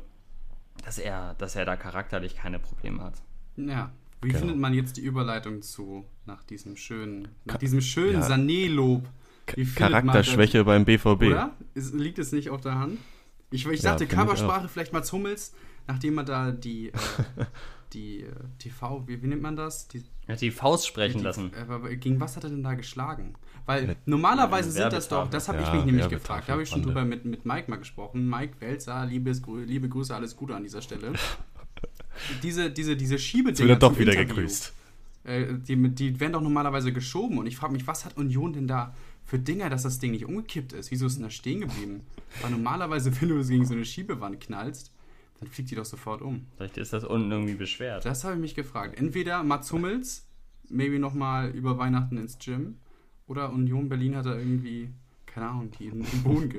[0.84, 3.14] dass er, dass er da charakterlich keine Probleme hat.
[3.56, 3.90] Ja.
[4.22, 4.38] Wie genau.
[4.38, 8.26] findet man jetzt die Überleitung zu nach diesem schönen, nach diesem schönen ja.
[8.26, 9.02] Sané-Lob?
[9.46, 11.22] Charakterschwäche beim BVB.
[11.22, 11.56] Oder?
[11.74, 12.98] Ist, liegt es nicht auf der Hand?
[13.50, 15.54] Ich, ich dachte, ja, Körpersprache vielleicht mal Hummels,
[15.86, 16.92] nachdem man da die, äh,
[17.92, 19.88] die äh, TV, wie, wie, nennt man das?
[19.88, 21.50] Die, ja, die Faust sprechen die, lassen.
[21.54, 23.34] Äh, gegen was hat er denn da geschlagen?
[23.66, 26.68] Weil ja, normalerweise sind das doch, das habe ich mich nämlich gefragt, da habe ich
[26.68, 28.28] schon drüber mit, mit Mike mal gesprochen.
[28.28, 31.12] Mike Welzer, liebes, liebe Grüße, alles Gute an dieser Stelle.
[32.42, 33.68] diese, diese, diese Schiebedinger.
[33.68, 34.72] Wird doch wieder Interview, gegrüßt.
[35.24, 38.66] Äh, die, die werden doch normalerweise geschoben und ich frage mich, was hat Union denn
[38.66, 38.94] da
[39.30, 40.90] für Dinger, dass das Ding nicht umgekippt ist?
[40.90, 42.00] Wieso ist denn da stehen geblieben?
[42.42, 44.92] Weil normalerweise, wenn du es gegen so eine Schiebewand knallst,
[45.38, 46.48] dann fliegt die doch sofort um.
[46.56, 48.04] Vielleicht ist das unten irgendwie beschwert.
[48.04, 48.98] Das habe ich mich gefragt.
[48.98, 50.26] Entweder Mats Hummels,
[50.68, 52.78] maybe nochmal über Weihnachten ins Gym,
[53.28, 54.90] oder Union Berlin hat da irgendwie,
[55.26, 56.52] keine Ahnung, die in den Boden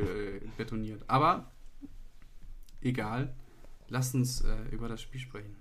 [0.56, 1.04] betoniert.
[1.08, 1.52] Aber
[2.80, 3.34] egal,
[3.90, 5.58] lasst uns äh, über das Spiel sprechen.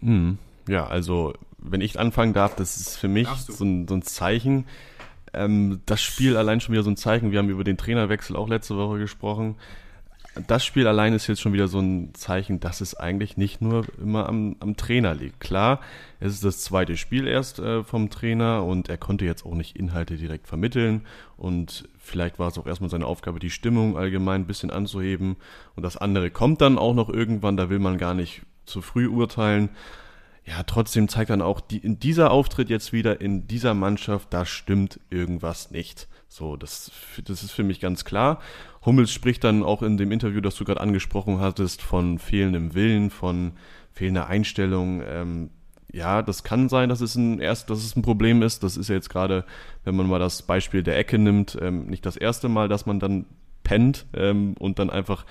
[0.00, 0.38] Hm.
[0.66, 4.64] Ja, also wenn ich anfangen darf, das ist für mich so ein, so ein Zeichen,
[5.36, 7.30] ähm, das Spiel allein schon wieder so ein Zeichen.
[7.30, 9.56] Wir haben über den Trainerwechsel auch letzte Woche gesprochen.
[10.48, 13.86] Das Spiel allein ist jetzt schon wieder so ein Zeichen, dass es eigentlich nicht nur
[13.98, 15.40] immer am, am Trainer liegt.
[15.40, 15.80] Klar,
[16.20, 19.76] es ist das zweite Spiel erst äh, vom Trainer und er konnte jetzt auch nicht
[19.76, 21.06] Inhalte direkt vermitteln
[21.38, 25.36] und vielleicht war es auch erstmal seine Aufgabe, die Stimmung allgemein ein bisschen anzuheben
[25.74, 29.08] und das andere kommt dann auch noch irgendwann, da will man gar nicht zu früh
[29.08, 29.70] urteilen
[30.46, 34.46] ja, trotzdem zeigt dann auch die, in dieser Auftritt jetzt wieder in dieser Mannschaft, da
[34.46, 36.06] stimmt irgendwas nicht.
[36.28, 36.92] So, das,
[37.24, 38.40] das ist für mich ganz klar.
[38.84, 43.10] Hummels spricht dann auch in dem Interview, das du gerade angesprochen hattest, von fehlendem Willen,
[43.10, 43.52] von
[43.92, 45.02] fehlender Einstellung.
[45.04, 45.50] Ähm,
[45.92, 48.62] ja, das kann sein, dass es ein erst, dass es ein Problem ist.
[48.62, 49.44] Das ist ja jetzt gerade,
[49.82, 53.00] wenn man mal das Beispiel der Ecke nimmt, ähm, nicht das erste Mal, dass man
[53.00, 53.26] dann
[53.64, 55.24] pennt ähm, und dann einfach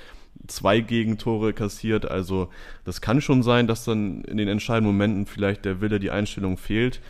[0.48, 2.10] zwei Gegentore kassiert.
[2.10, 2.50] Also
[2.84, 6.58] das kann schon sein, dass dann in den entscheidenden Momenten vielleicht der Wille, die Einstellung
[6.58, 7.02] fehlt.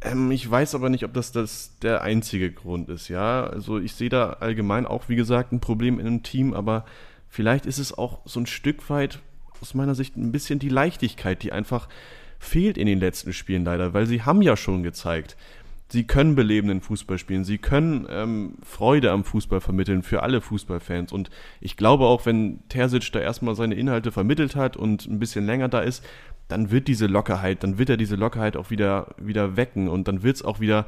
[0.00, 3.44] Ähm, ich weiß aber nicht, ob das, das der einzige Grund ist, ja.
[3.44, 6.84] Also ich sehe da allgemein auch, wie gesagt, ein Problem in einem Team, aber
[7.28, 9.20] vielleicht ist es auch so ein Stück weit
[9.60, 11.88] aus meiner Sicht ein bisschen die Leichtigkeit, die einfach
[12.38, 15.36] fehlt in den letzten Spielen leider, weil sie haben ja schon gezeigt,
[15.90, 21.12] sie können belebenden Fußball spielen, sie können ähm, Freude am Fußball vermitteln für alle Fußballfans.
[21.12, 25.46] Und ich glaube auch, wenn Terzic da erstmal seine Inhalte vermittelt hat und ein bisschen
[25.46, 26.04] länger da ist,
[26.48, 30.22] dann wird diese Lockerheit, dann wird er diese Lockerheit auch wieder, wieder wecken und dann
[30.22, 30.86] wird es auch wieder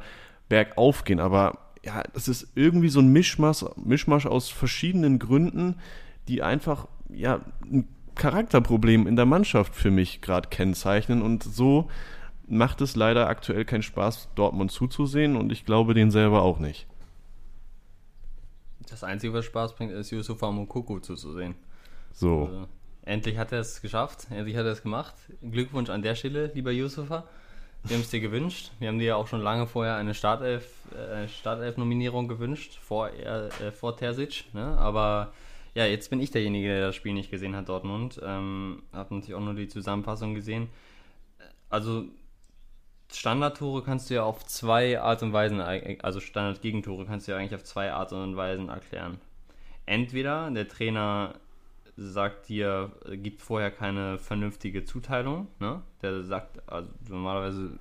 [0.49, 1.19] bergauf gehen.
[1.19, 5.75] Aber ja, das ist irgendwie so ein Mischmasch, Mischmasch aus verschiedenen Gründen,
[6.27, 11.89] die einfach ja ein Charakterproblem in der Mannschaft für mich gerade kennzeichnen und so
[12.51, 16.85] macht es leider aktuell keinen Spaß, Dortmund zuzusehen und ich glaube den selber auch nicht.
[18.89, 21.55] Das Einzige, was Spaß bringt, ist Yusufa Mokoko zuzusehen.
[22.11, 22.45] So.
[22.45, 22.67] Also,
[23.03, 25.15] endlich hat er es geschafft, endlich hat er es gemacht.
[25.41, 27.23] Glückwunsch an der Stelle, lieber Yusufa.
[27.83, 28.71] Wir haben es dir gewünscht.
[28.79, 33.71] Wir haben dir ja auch schon lange vorher eine Startelf, äh, Startelf-Nominierung gewünscht, vor, äh,
[33.71, 34.53] vor Terzic.
[34.53, 34.77] Ne?
[34.77, 35.31] Aber
[35.73, 38.19] ja, jetzt bin ich derjenige, der das Spiel nicht gesehen hat, Dortmund.
[38.21, 40.67] Ähm, hab natürlich auch nur die Zusammenfassung gesehen.
[41.69, 42.03] Also
[43.11, 47.55] Standardtore kannst du ja auf zwei Art und Weisen, also Standardgegentore kannst du ja eigentlich
[47.55, 49.19] auf zwei Art und Weisen erklären.
[49.85, 51.33] Entweder der Trainer
[51.97, 55.81] sagt dir, gibt vorher keine vernünftige Zuteilung, ne?
[56.01, 57.71] Der sagt, also normalerweise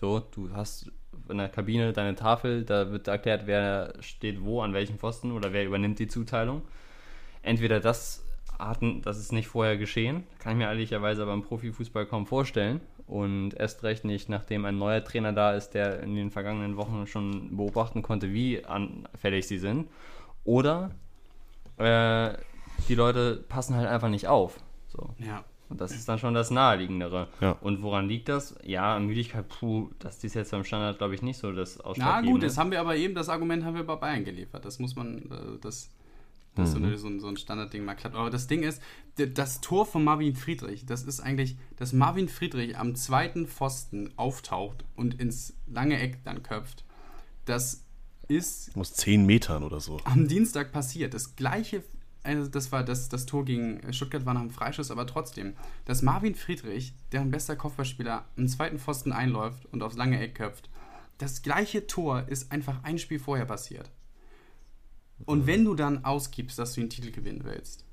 [0.00, 0.90] so, du hast
[1.28, 5.52] in der Kabine deine Tafel, da wird erklärt, wer steht wo, an welchem Pfosten oder
[5.52, 6.62] wer übernimmt die Zuteilung.
[7.42, 8.24] Entweder das
[8.60, 12.80] hatten, das ist nicht vorher geschehen, kann ich mir ehrlicherweise aber im Profifußball kaum vorstellen.
[13.06, 17.08] Und erst recht nicht, nachdem ein neuer Trainer da ist, der in den vergangenen Wochen
[17.08, 19.88] schon beobachten konnte, wie anfällig sie sind.
[20.44, 20.92] Oder
[21.76, 22.34] äh,
[22.88, 24.60] die Leute passen halt einfach nicht auf.
[24.88, 25.10] So.
[25.18, 25.44] Ja.
[25.68, 27.28] Und das ist dann schon das Naheliegendere.
[27.40, 27.52] Ja.
[27.60, 28.56] Und woran liegt das?
[28.64, 32.26] Ja, Müdigkeit, puh, das ist jetzt beim Standard, glaube ich, nicht so das Ausschlaggebende.
[32.26, 34.64] Na gut, das haben wir aber eben, das Argument haben wir bei Bayern geliefert.
[34.64, 35.90] Das muss man, äh, das
[36.54, 36.96] dass mhm.
[36.96, 38.16] so, ein, so ein Standardding mal klappt.
[38.16, 38.82] Aber das Ding ist,
[39.16, 44.84] das Tor von Marvin Friedrich, das ist eigentlich, dass Marvin Friedrich am zweiten Pfosten auftaucht
[44.96, 46.84] und ins lange Eck dann köpft.
[47.44, 47.84] Das
[48.28, 48.76] ist.
[48.76, 50.00] Aus zehn Metern oder so.
[50.04, 51.14] Am Dienstag passiert.
[51.14, 51.82] Das gleiche.
[52.22, 55.54] Also das war das, das Tor gegen Stuttgart war nach einem Freischuss, aber trotzdem,
[55.86, 60.68] dass Marvin Friedrich, deren bester Kopfballspieler, am zweiten Pfosten einläuft und aufs lange Eck köpft,
[61.16, 63.90] das gleiche Tor ist einfach ein Spiel vorher passiert.
[65.26, 67.84] Und wenn du dann ausgibst, dass du den Titel gewinnen willst,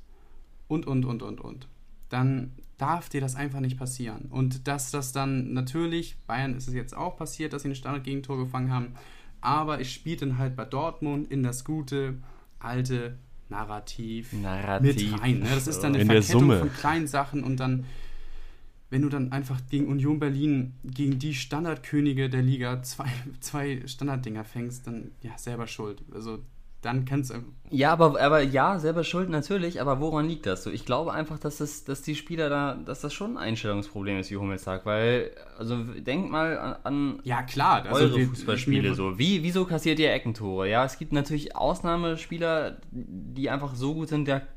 [0.67, 1.67] und, und, und, und, und,
[2.09, 4.25] dann darf dir das einfach nicht passieren.
[4.29, 8.37] Und dass das dann natürlich, Bayern ist es jetzt auch passiert, dass sie ein Standard-Gegentor
[8.37, 8.93] gefangen haben,
[9.41, 12.17] aber es spielt dann halt bei Dortmund in das gute,
[12.59, 13.17] alte
[13.49, 15.11] Narrativ, Narrativ.
[15.11, 15.39] mit rein.
[15.39, 15.49] Ne?
[15.49, 17.85] Das ist dann eine in Verkettung von kleinen Sachen und dann,
[18.89, 23.09] wenn du dann einfach gegen Union Berlin, gegen die Standardkönige der Liga zwei,
[23.39, 26.03] zwei Standarddinger fängst, dann ja, selber schuld.
[26.13, 26.39] Also
[26.87, 27.35] dann kannst du.
[27.69, 30.71] Ja, aber, aber ja, selber schuld natürlich, aber woran liegt das so?
[30.71, 34.31] Ich glaube einfach, dass, das, dass die Spieler da, dass das schon ein Einstellungsproblem ist,
[34.31, 38.93] wie Hummels sagt, weil, also denk mal an, an ja, klar, also eure wir, Fußballspiele
[38.93, 39.19] so.
[39.19, 40.69] Wie, wieso kassiert ihr Eckentore?
[40.69, 44.47] Ja, es gibt natürlich Ausnahmespieler, die einfach so gut sind, der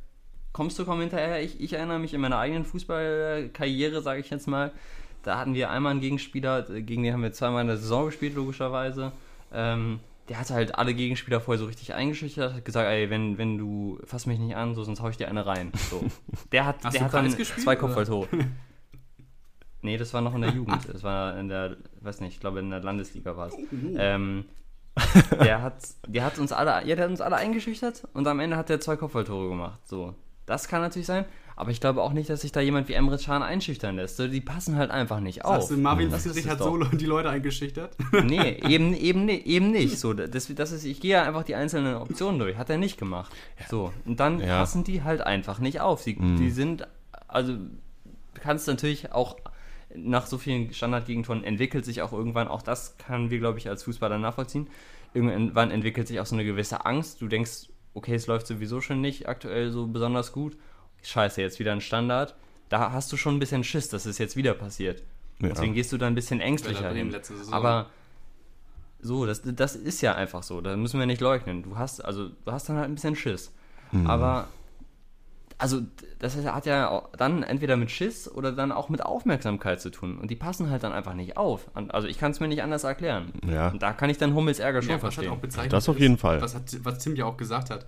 [0.53, 1.43] kommst du kaum hinterher.
[1.43, 4.73] Ich, ich erinnere mich in meiner eigenen Fußballkarriere, sage ich jetzt mal,
[5.25, 8.37] da hatten wir einmal einen Gegenspieler, gegen den haben wir zweimal in der Saison gespielt,
[8.37, 9.13] logischerweise.
[9.53, 9.99] Ähm,
[10.31, 13.99] der hatte halt alle Gegenspieler vorher so richtig eingeschüchtert, hat gesagt, ey, wenn, wenn du
[14.05, 15.73] fass mich nicht an, so, sonst hau ich dir eine rein.
[15.91, 16.05] So.
[16.53, 18.29] Der hat, der hat dann gespielt, zwei Kopfballtore.
[19.83, 20.89] nee, das war noch in der Jugend.
[20.89, 23.55] Das war in der, weiß nicht, ich glaube in der Landesliga war es.
[23.55, 23.97] Oh, oh.
[23.99, 24.45] Ähm,
[25.41, 28.57] der hat, der hat uns alle, ja, der hat uns alle eingeschüchtert und am Ende
[28.57, 29.81] hat er zwei Kopfballtore gemacht.
[29.89, 30.15] So.
[30.47, 31.25] Das kann natürlich sein.
[31.61, 34.19] Aber ich glaube auch nicht, dass sich da jemand wie Emre Can einschüchtern lässt.
[34.19, 35.57] Die passen halt einfach nicht auf.
[35.57, 37.95] Hast du, Marvin Friedrich hat so die Leute eingeschüchtert?
[38.25, 39.99] Nee, eben, eben, eben nicht.
[39.99, 42.57] So, das, das ist, ich gehe ja einfach die einzelnen Optionen durch.
[42.57, 43.31] Hat er nicht gemacht.
[43.69, 44.59] So, und dann ja.
[44.59, 46.01] passen die halt einfach nicht auf.
[46.01, 46.39] Sie, mhm.
[46.39, 46.89] Die sind,
[47.29, 47.53] also
[48.33, 49.37] kannst natürlich auch
[49.95, 53.83] nach so vielen Standardgegentoren entwickelt sich auch irgendwann, auch das können wir, glaube ich, als
[53.83, 54.69] Fußballer nachvollziehen.
[55.13, 57.21] Irgendwann entwickelt sich auch so eine gewisse Angst.
[57.21, 60.57] Du denkst, okay, es läuft sowieso schon nicht aktuell so besonders gut
[61.03, 62.35] scheiße, jetzt wieder ein Standard.
[62.69, 65.03] da hast du schon ein bisschen Schiss, dass es jetzt wieder passiert.
[65.41, 65.49] Ja.
[65.49, 67.15] Deswegen gehst du da ein bisschen ängstlicher hin.
[67.51, 67.87] Aber
[69.01, 70.61] so, das, das ist ja einfach so.
[70.61, 71.63] Da müssen wir nicht leugnen.
[71.63, 73.51] Du hast, also, du hast dann halt ein bisschen Schiss.
[73.93, 74.07] Mhm.
[74.07, 74.49] Aber,
[75.57, 75.81] also,
[76.19, 80.19] das hat ja dann entweder mit Schiss oder dann auch mit Aufmerksamkeit zu tun.
[80.19, 81.71] Und die passen halt dann einfach nicht auf.
[81.89, 83.33] Also, ich kann es mir nicht anders erklären.
[83.51, 83.69] Ja.
[83.69, 85.31] Und da kann ich dann Hummels Ärger schon Ja, verstehen.
[85.31, 86.41] auch bezeichnet Das auf ist, jeden Fall.
[86.43, 87.87] Was, hat, was Tim ja auch gesagt hat.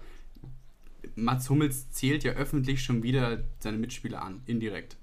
[1.14, 4.96] Mats Hummels zählt ja öffentlich schon wieder seine Mitspieler an, indirekt.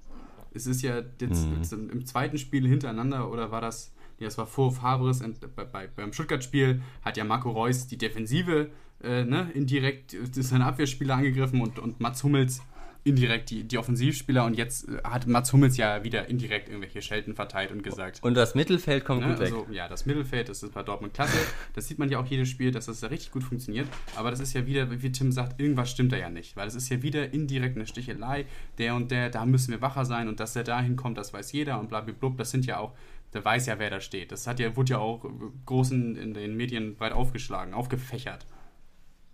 [0.54, 1.56] Es ist ja jetzt, Mhm.
[1.58, 5.40] jetzt im, im zweiten Spiel hintereinander, oder war das, ja, das war vor Fabres und
[5.56, 8.70] bei, bei, beim Stuttgart-Spiel hat ja Marco Reus die Defensive
[9.02, 12.62] äh, ne, indirekt äh, seine Abwehrspieler angegriffen und, und Mats Hummels
[13.04, 17.34] indirekt die, die Offensivspieler und jetzt äh, hat Mats Hummels ja wieder indirekt irgendwelche Schelten
[17.34, 18.20] verteilt und gesagt.
[18.24, 19.28] Und das Mittelfeld kommt Ne?
[19.30, 19.54] gut weg.
[19.54, 21.38] Also, ja, das Mittelfeld, das ist bei Dortmund klasse.
[21.74, 23.88] Das sieht man ja auch jedes Spiel, dass das da richtig gut funktioniert.
[24.16, 26.56] Aber das ist ja wieder, wie Tim sagt, irgendwas stimmt da ja nicht.
[26.58, 28.46] Weil das ist ja wieder indirekt eine Stichelei.
[28.78, 30.28] Der und der, da müssen wir wacher sein.
[30.28, 31.80] Und dass der da hinkommt, das weiß jeder.
[31.80, 32.32] Und blablabla.
[32.38, 32.94] Das sind ja auch,
[33.34, 34.32] der weiß ja, wer da steht.
[34.32, 35.26] Das hat ja, wurde ja auch
[35.66, 38.46] großen in den Medien breit aufgeschlagen, aufgefächert.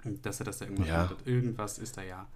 [0.03, 0.97] Und dass er das da irgendwas Ja.
[1.05, 1.25] macht.
[1.27, 2.27] Irgendwas ist da ja.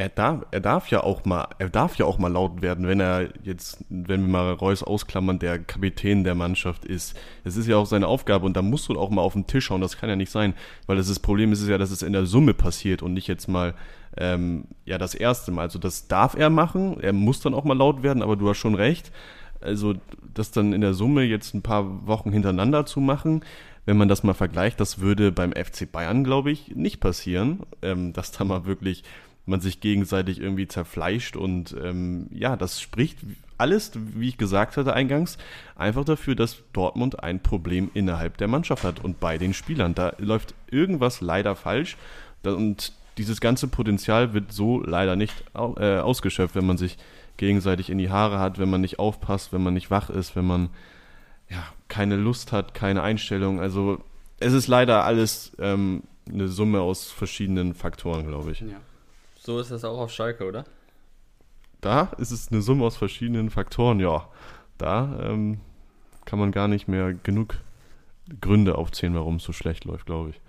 [0.00, 3.00] Er darf, er darf ja auch mal, er darf ja auch mal laut werden, wenn
[3.00, 7.14] er jetzt, wenn wir mal Reus ausklammern, der Kapitän der Mannschaft ist.
[7.44, 9.66] Es ist ja auch seine Aufgabe und da musst du auch mal auf den Tisch
[9.66, 9.82] schauen.
[9.82, 10.54] Das kann ja nicht sein,
[10.86, 13.26] weil das, ist- das Problem ist ja, dass es in der Summe passiert und nicht
[13.28, 13.74] jetzt mal
[14.16, 15.62] ähm, ja das erste Mal.
[15.62, 16.98] Also das darf er machen.
[17.00, 19.12] Er muss dann auch mal laut werden, aber du hast schon recht.
[19.60, 19.94] Also
[20.32, 23.44] das dann in der Summe jetzt ein paar Wochen hintereinander zu machen,
[23.84, 28.14] wenn man das mal vergleicht, das würde beim FC Bayern, glaube ich, nicht passieren, ähm,
[28.14, 29.04] dass da mal wirklich
[29.46, 33.18] man sich gegenseitig irgendwie zerfleischt und ähm, ja, das spricht
[33.58, 35.36] alles, wie ich gesagt hatte eingangs,
[35.76, 39.94] einfach dafür, dass Dortmund ein Problem innerhalb der Mannschaft hat und bei den Spielern.
[39.94, 41.96] Da läuft irgendwas leider falsch
[42.42, 46.96] und dieses ganze Potenzial wird so leider nicht äh, ausgeschöpft, wenn man sich
[47.36, 50.46] gegenseitig in die Haare hat, wenn man nicht aufpasst, wenn man nicht wach ist, wenn
[50.46, 50.70] man
[51.50, 53.60] ja, keine Lust hat, keine Einstellung.
[53.60, 53.98] Also
[54.38, 58.60] es ist leider alles ähm, eine Summe aus verschiedenen Faktoren, glaube ich.
[58.60, 58.80] ja.
[59.42, 60.64] So ist das auch auf Schalke, oder?
[61.80, 64.28] Da ist es eine Summe aus verschiedenen Faktoren, ja.
[64.76, 65.60] Da ähm,
[66.26, 67.56] kann man gar nicht mehr genug
[68.42, 70.40] Gründe aufzählen, warum es so schlecht läuft, glaube ich.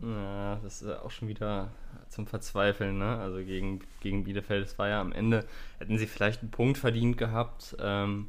[0.00, 1.70] Ja, das ist auch schon wieder
[2.08, 3.18] zum Verzweifeln, ne?
[3.18, 5.46] Also gegen, gegen Bielefeld, es war ja am Ende,
[5.78, 8.26] hätten sie vielleicht einen Punkt verdient gehabt, ähm,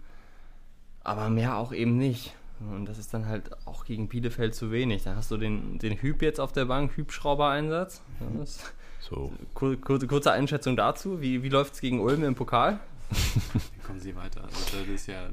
[1.04, 2.36] aber mehr auch eben nicht.
[2.60, 5.02] Und das ist dann halt auch gegen Bielefeld zu wenig.
[5.04, 8.04] Da hast du den, den Hüb jetzt auf der Bank, Hübschrauber-Einsatz.
[8.38, 8.72] Das-
[9.08, 9.32] So.
[9.54, 11.22] kur, kurze, kurze Einschätzung dazu.
[11.22, 12.80] Wie, wie läuft es gegen Ulm im Pokal?
[13.10, 14.44] Dann kommen sie weiter.
[14.44, 15.30] Also das ist ja.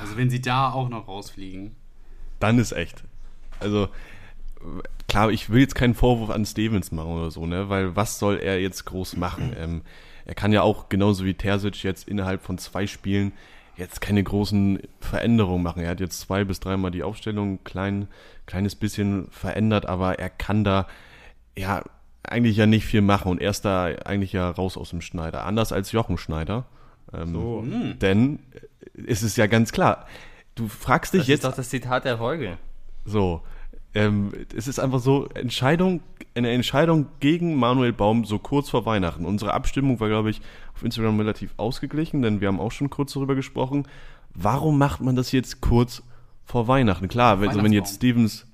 [0.00, 1.76] Also wenn sie da auch noch rausfliegen.
[2.40, 3.04] Dann ist echt.
[3.60, 3.88] Also,
[5.08, 7.68] klar, ich will jetzt keinen Vorwurf an Stevens machen oder so, ne?
[7.68, 9.52] Weil was soll er jetzt groß machen?
[9.58, 9.82] Ähm,
[10.24, 13.32] er kann ja auch genauso wie Terzic jetzt innerhalb von zwei Spielen
[13.76, 15.82] jetzt keine großen Veränderungen machen.
[15.82, 18.08] Er hat jetzt zwei bis dreimal die Aufstellung klein,
[18.44, 20.86] kleines bisschen verändert, aber er kann da
[21.56, 21.82] ja
[22.28, 25.44] eigentlich ja nicht viel machen und er ist da eigentlich ja raus aus dem Schneider.
[25.44, 26.66] Anders als Jochen Schneider.
[27.12, 27.64] Ähm, So.
[28.00, 30.06] Denn äh, es ist ja ganz klar.
[30.54, 32.58] Du fragst dich Das jetzt ist doch das Zitat der Folge.
[33.04, 33.42] so,
[33.94, 36.02] ähm, es ist einfach so, Entscheidung,
[36.34, 39.24] eine Entscheidung gegen Manuel Baum so kurz vor Weihnachten.
[39.24, 40.40] Unsere Abstimmung war, glaube ich,
[40.74, 43.88] auf Instagram relativ ausgeglichen, denn wir haben auch schon kurz darüber gesprochen.
[44.34, 46.02] Warum macht man das jetzt kurz
[46.44, 47.08] vor Weihnachten?
[47.08, 48.46] Klar, wenn, also wenn jetzt Stevens,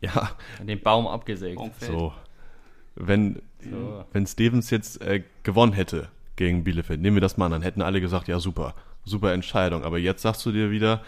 [0.00, 1.60] ja, Den Baum abgesägt.
[1.80, 2.12] So,
[2.94, 4.04] wenn, So.
[4.12, 7.82] wenn Stevens jetzt äh, gewonnen hätte gegen Bielefeld, nehmen wir das mal an, dann hätten
[7.82, 8.74] alle gesagt, ja super,
[9.04, 9.84] super Entscheidung.
[9.84, 11.02] Aber jetzt sagst du dir wieder,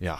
[0.00, 0.18] ja,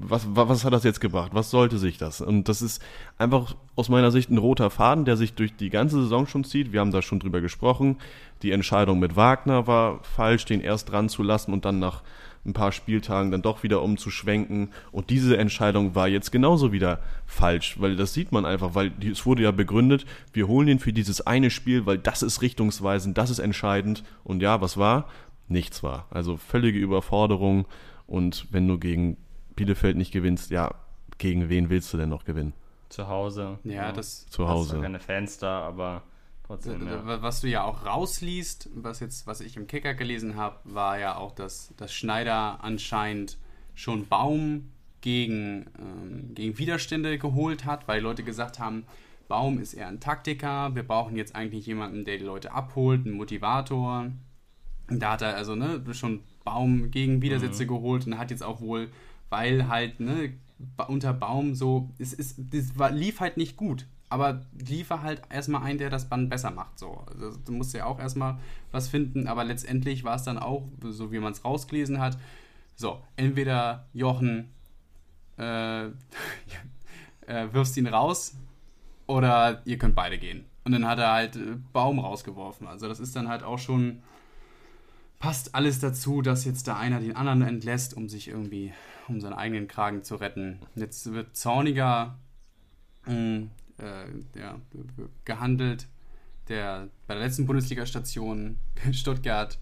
[0.00, 1.30] was, was, hat das jetzt gebracht?
[1.34, 2.20] Was sollte sich das?
[2.20, 2.82] Und das ist
[3.18, 6.72] einfach aus meiner Sicht ein roter Faden, der sich durch die ganze Saison schon zieht.
[6.72, 7.98] Wir haben da schon drüber gesprochen.
[8.42, 12.02] Die Entscheidung mit Wagner war falsch, den erst dran zu lassen und dann nach
[12.46, 14.70] ein paar Spieltagen dann doch wieder umzuschwenken.
[14.92, 19.24] Und diese Entscheidung war jetzt genauso wieder falsch, weil das sieht man einfach, weil es
[19.24, 23.30] wurde ja begründet, wir holen ihn für dieses eine Spiel, weil das ist richtungsweisend, das
[23.30, 24.04] ist entscheidend.
[24.24, 25.08] Und ja, was war?
[25.48, 26.06] Nichts war.
[26.10, 27.66] Also völlige Überforderung.
[28.06, 29.16] Und wenn du gegen
[29.56, 30.74] Bielefeld nicht gewinnst, ja,
[31.18, 32.52] gegen wen willst du denn noch gewinnen?
[32.88, 33.58] Zu Hause.
[33.64, 34.26] Ja, das.
[34.26, 34.80] Zu Hast Hause.
[34.80, 36.02] keine Fans da, aber
[36.46, 37.22] trotzdem, ja.
[37.22, 41.16] Was du ja auch rausliest, was jetzt, was ich im Kicker gelesen habe, war ja
[41.16, 43.38] auch, dass, dass Schneider anscheinend
[43.74, 48.84] schon Baum gegen, ähm, gegen Widerstände geholt hat, weil Leute gesagt haben,
[49.28, 53.16] Baum ist eher ein Taktiker, wir brauchen jetzt eigentlich jemanden, der die Leute abholt, einen
[53.16, 54.10] Motivator.
[54.88, 58.90] Da hat er also ne, schon Baum gegen Widersätze geholt und hat jetzt auch wohl,
[59.30, 60.34] weil halt ne,
[60.88, 63.86] unter Baum so, es, es, das war, lief halt nicht gut.
[64.08, 66.78] aber liefer halt erstmal ein, der das Band besser macht.
[66.78, 67.04] So.
[67.12, 68.38] Also, du musst ja auch erstmal
[68.70, 72.16] was finden, aber letztendlich war es dann auch, so wie man es rausgelesen hat,
[72.76, 74.50] so, entweder Jochen
[75.36, 75.86] äh,
[77.26, 78.36] äh, wirfst ihn raus
[79.06, 80.44] oder ihr könnt beide gehen.
[80.64, 82.66] Und dann hat er halt äh, Baum rausgeworfen.
[82.66, 84.02] Also das ist dann halt auch schon,
[85.18, 88.72] passt alles dazu, dass jetzt da einer den anderen entlässt, um sich irgendwie,
[89.08, 90.60] um seinen eigenen Kragen zu retten.
[90.74, 92.18] Jetzt wird Zorniger
[93.06, 94.58] mh, äh, ja,
[95.24, 95.86] gehandelt,
[96.48, 98.58] der bei der letzten Bundesliga-Station
[98.92, 99.58] Stuttgart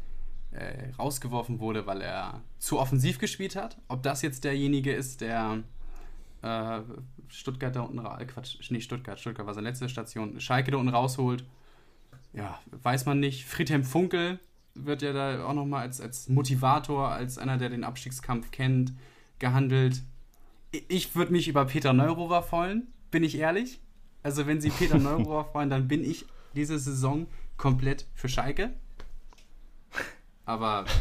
[0.53, 3.79] äh, rausgeworfen wurde, weil er zu offensiv gespielt hat.
[3.89, 5.63] Ob das jetzt derjenige ist, der
[6.43, 6.81] äh,
[7.29, 10.95] Stuttgart da unten, äh, Quatsch, nicht Stuttgart, Stuttgart war seine letzte Station, Schalke da unten
[10.95, 11.45] rausholt,
[12.33, 13.45] ja, weiß man nicht.
[13.45, 14.39] Friedhelm Funkel
[14.75, 18.93] wird ja da auch nochmal als, als Motivator, als einer, der den Abstiegskampf kennt,
[19.43, 20.01] gehandelt.
[20.89, 23.79] Ich würde mich über Peter Neurover freuen, bin ich ehrlich.
[24.23, 26.25] Also wenn sie Peter Neurover freuen, dann bin ich
[26.55, 27.27] diese Saison
[27.59, 28.71] komplett für Schalke.
[30.47, 30.87] Aber.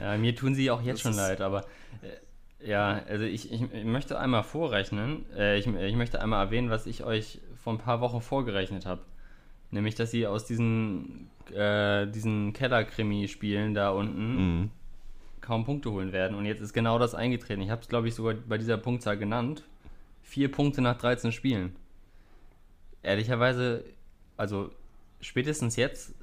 [0.00, 1.64] Ja, mir tun sie auch jetzt schon leid, aber.
[2.00, 6.70] Äh, ja, also ich, ich, ich, möchte einmal vorrechnen, äh, ich, ich möchte einmal erwähnen,
[6.70, 9.02] was ich euch vor ein paar Wochen vorgerechnet habe.
[9.72, 14.70] Nämlich, dass sie aus diesen, äh, diesen Keller-Krimi-Spielen da unten mhm.
[15.40, 16.36] Kaum Punkte holen werden.
[16.36, 17.62] Und jetzt ist genau das eingetreten.
[17.62, 19.64] Ich habe es, glaube ich, sogar bei dieser Punktzahl genannt.
[20.22, 21.76] Vier Punkte nach 13 Spielen.
[23.02, 23.84] Ehrlicherweise,
[24.36, 24.70] also
[25.20, 26.14] spätestens jetzt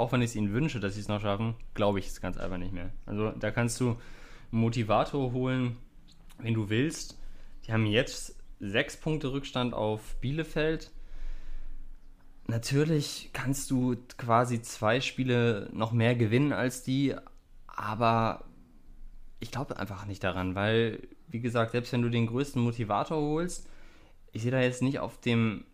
[0.00, 2.38] auch wenn ich es ihnen wünsche, dass sie es noch schaffen, glaube ich es ganz
[2.38, 2.90] einfach nicht mehr.
[3.06, 3.98] Also da kannst du einen
[4.50, 5.76] Motivator holen,
[6.38, 7.18] wenn du willst.
[7.66, 10.90] Die haben jetzt sechs Punkte Rückstand auf Bielefeld.
[12.46, 17.14] Natürlich kannst du quasi zwei Spiele noch mehr gewinnen als die,
[17.66, 18.44] aber
[19.50, 23.68] ich glaube einfach nicht daran, weil, wie gesagt, selbst wenn du den größten Motivator holst,
[24.30, 25.64] ich sehe da jetzt nicht auf dem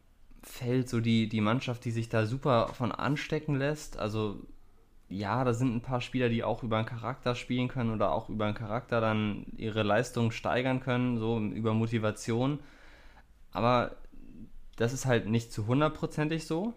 [0.42, 3.98] Feld so die, die Mannschaft, die sich da super von anstecken lässt.
[3.98, 4.40] Also
[5.10, 8.30] ja, da sind ein paar Spieler, die auch über einen Charakter spielen können oder auch
[8.30, 12.60] über einen Charakter dann ihre Leistung steigern können, so über Motivation.
[13.52, 13.96] Aber
[14.76, 16.72] das ist halt nicht zu hundertprozentig so.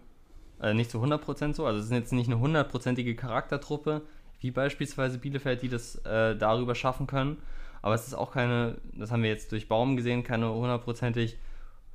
[0.60, 1.64] Äh, nicht zu 100% so.
[1.64, 4.02] Also es ist jetzt nicht eine hundertprozentige Charaktertruppe,
[4.40, 7.38] wie beispielsweise Bielefeld, die das äh, darüber schaffen können.
[7.82, 11.38] Aber es ist auch keine, das haben wir jetzt durch Baum gesehen, keine hundertprozentig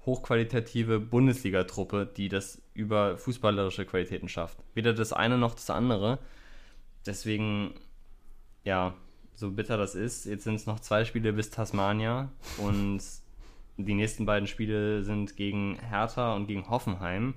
[0.05, 4.57] hochqualitative Bundesliga-Truppe, die das über fußballerische Qualitäten schafft.
[4.73, 6.19] Weder das eine noch das andere.
[7.05, 7.73] Deswegen,
[8.63, 8.93] ja,
[9.33, 13.01] so bitter das ist, jetzt sind es noch zwei Spiele bis Tasmania und
[13.77, 17.35] die nächsten beiden Spiele sind gegen Hertha und gegen Hoffenheim.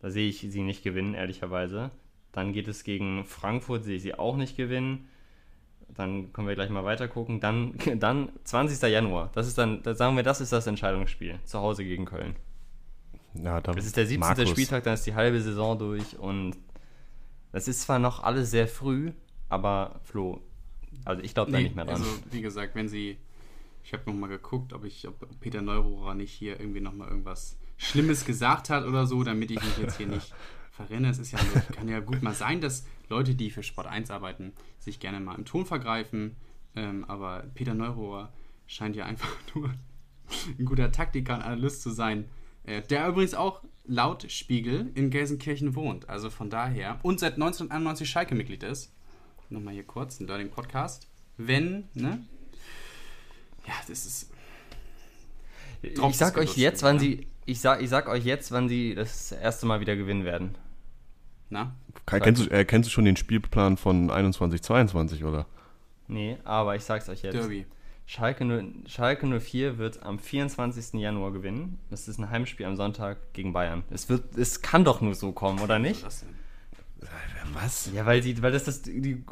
[0.00, 1.90] Da sehe ich sie nicht gewinnen, ehrlicherweise.
[2.32, 5.08] Dann geht es gegen Frankfurt, sehe ich sie auch nicht gewinnen
[5.94, 7.40] dann können wir gleich mal weiter gucken.
[7.40, 8.80] Dann, dann 20.
[8.90, 9.30] Januar.
[9.34, 11.38] Das ist dann, da sagen wir, das ist das Entscheidungsspiel.
[11.44, 12.36] Zu Hause gegen Köln.
[13.34, 14.20] Ja, das ist der 17.
[14.20, 14.48] Markus.
[14.48, 16.56] Spieltag, dann ist die halbe Saison durch und
[17.52, 19.12] das ist zwar noch alles sehr früh,
[19.48, 20.40] aber Flo,
[21.04, 21.96] also ich glaube nee, da nicht mehr dran.
[21.96, 23.18] Also wie gesagt, wenn sie,
[23.84, 28.24] ich habe nochmal geguckt, ob ich, ob Peter Neurohrer nicht hier irgendwie nochmal irgendwas Schlimmes
[28.24, 30.34] gesagt hat oder so, damit ich mich jetzt hier nicht
[30.78, 31.10] verrenne.
[31.10, 31.38] Es ist ja,
[31.72, 35.34] kann ja gut mal sein, dass Leute, die für Sport 1 arbeiten, sich gerne mal
[35.34, 36.36] im Ton vergreifen.
[36.76, 38.32] Ähm, aber Peter Neurohr
[38.66, 39.70] scheint ja einfach nur
[40.58, 42.26] ein guter Taktiker und Analyst zu sein.
[42.64, 46.08] Äh, der übrigens auch laut Spiegel in Gelsenkirchen wohnt.
[46.08, 46.98] Also von daher.
[47.02, 48.92] Und seit 1991 Schalke-Mitglied ist.
[49.50, 51.08] Nochmal hier kurz, ein Learning Podcast.
[51.38, 52.24] Wenn, ne?
[53.66, 54.30] Ja, das ist.
[55.82, 57.26] ich sag euch jetzt, wann sie.
[57.46, 60.54] Ich sag, ich sag euch jetzt, wann sie das erste Mal wieder gewinnen werden.
[61.50, 61.74] Na?
[62.06, 65.46] Kennst du, äh, kennst du schon den Spielplan von 21, 22, oder?
[66.06, 67.34] Nee, aber ich sag's euch jetzt.
[67.34, 67.66] Derby.
[68.06, 70.98] Schalke, 0, Schalke 04 wird am 24.
[70.98, 71.78] Januar gewinnen.
[71.90, 73.82] Das ist ein Heimspiel am Sonntag gegen Bayern.
[73.90, 76.02] Es, wird, es kann doch nur so kommen, oder nicht?
[77.52, 77.90] Was?
[77.94, 79.24] Ja, weil, die, weil das das, die,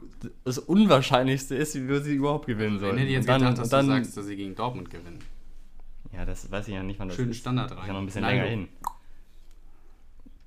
[0.44, 2.96] das Unwahrscheinlichste ist, wie wir sie überhaupt gewinnen sollen.
[2.96, 5.20] Ich hätte jetzt dann, gedacht, dass dann, du sagst, dass sie gegen Dortmund gewinnen.
[6.12, 7.38] Ja, das weiß ich ja nicht, wann das Schönen ist.
[7.38, 7.79] Standard rein.
[7.83, 8.68] Ich noch ein bisschen Nein, länger hin.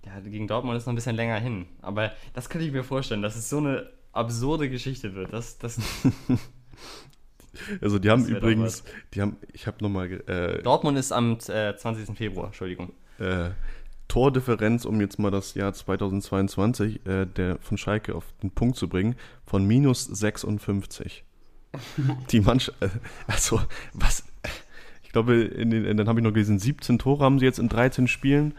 [0.09, 1.65] Ja, gegen Dortmund ist noch ein bisschen länger hin.
[1.81, 5.31] Aber das könnte ich mir vorstellen, dass es so eine absurde Geschichte wird.
[5.33, 5.77] Das, das
[7.81, 8.83] also die haben übrigens,
[9.13, 10.11] die haben, ich habe nochmal...
[10.27, 12.17] Äh, Dortmund ist am äh, 20.
[12.17, 12.93] Februar, Entschuldigung.
[13.19, 13.51] Äh,
[14.07, 18.89] Tordifferenz, um jetzt mal das Jahr 2022 äh, der, von Schalke auf den Punkt zu
[18.89, 19.15] bringen,
[19.45, 21.23] von minus 56.
[22.31, 22.89] die Mannschaft, äh,
[23.27, 23.61] also
[23.93, 24.23] was,
[25.03, 27.69] ich glaube, in den, dann habe ich noch gelesen, 17 Tore haben sie jetzt in
[27.69, 28.55] 13 Spielen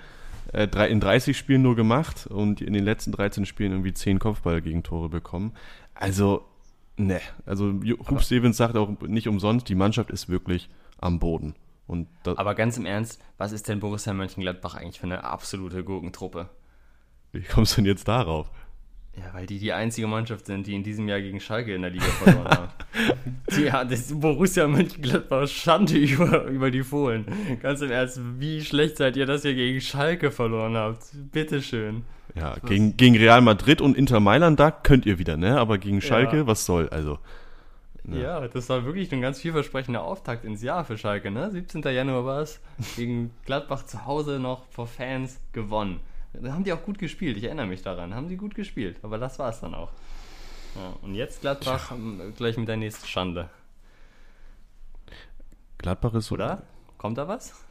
[0.53, 5.53] in 30 Spielen nur gemacht und in den letzten 13 Spielen irgendwie 10 Kopfballgegentore bekommen.
[5.95, 6.45] Also,
[6.97, 7.21] ne.
[7.47, 7.73] Also,
[8.09, 11.55] Hub Stevens sagt auch nicht umsonst, die Mannschaft ist wirklich am Boden.
[11.87, 16.49] Und Aber ganz im Ernst, was ist denn Borussia Mönchengladbach eigentlich für eine absolute Gurkentruppe?
[17.33, 18.51] wie kommst du denn jetzt darauf?
[19.17, 21.91] Ja, weil die die einzige Mannschaft sind, die in diesem Jahr gegen Schalke in der
[21.91, 22.69] Liga verloren haben.
[23.65, 27.27] Ja, das Borussia Mönchengladbach Schande über, über die Fohlen.
[27.61, 31.05] Ganz im Ernst, wie schlecht seid ihr, dass ihr gegen Schalke verloren habt?
[31.33, 32.05] Bitteschön.
[32.37, 35.59] Ja, gegen, gegen Real Madrid und Inter Mailand, da könnt ihr wieder, ne?
[35.59, 36.47] Aber gegen Schalke, Ja.
[36.47, 36.89] was soll?
[36.91, 37.19] Also,
[38.05, 38.47] Ja.
[38.47, 41.51] das war wirklich ein ganz vielversprechender Auftakt ins Jahr für Schalke, ne?
[41.51, 41.83] 17.
[41.83, 42.61] Januar war es.
[42.97, 45.99] Gegen Gladbach zu Hause noch vor Fans gewonnen.
[46.33, 48.15] Da haben die auch gut gespielt, ich erinnere mich daran.
[48.15, 49.91] Haben die gut gespielt, aber das war es dann auch.
[50.77, 53.51] Ja, und jetzt Gladbach ähm, gleich mit der nächsten Schande.
[55.79, 56.35] Gladbach ist so.
[56.35, 56.63] Oder?
[56.99, 57.65] Kommt da was?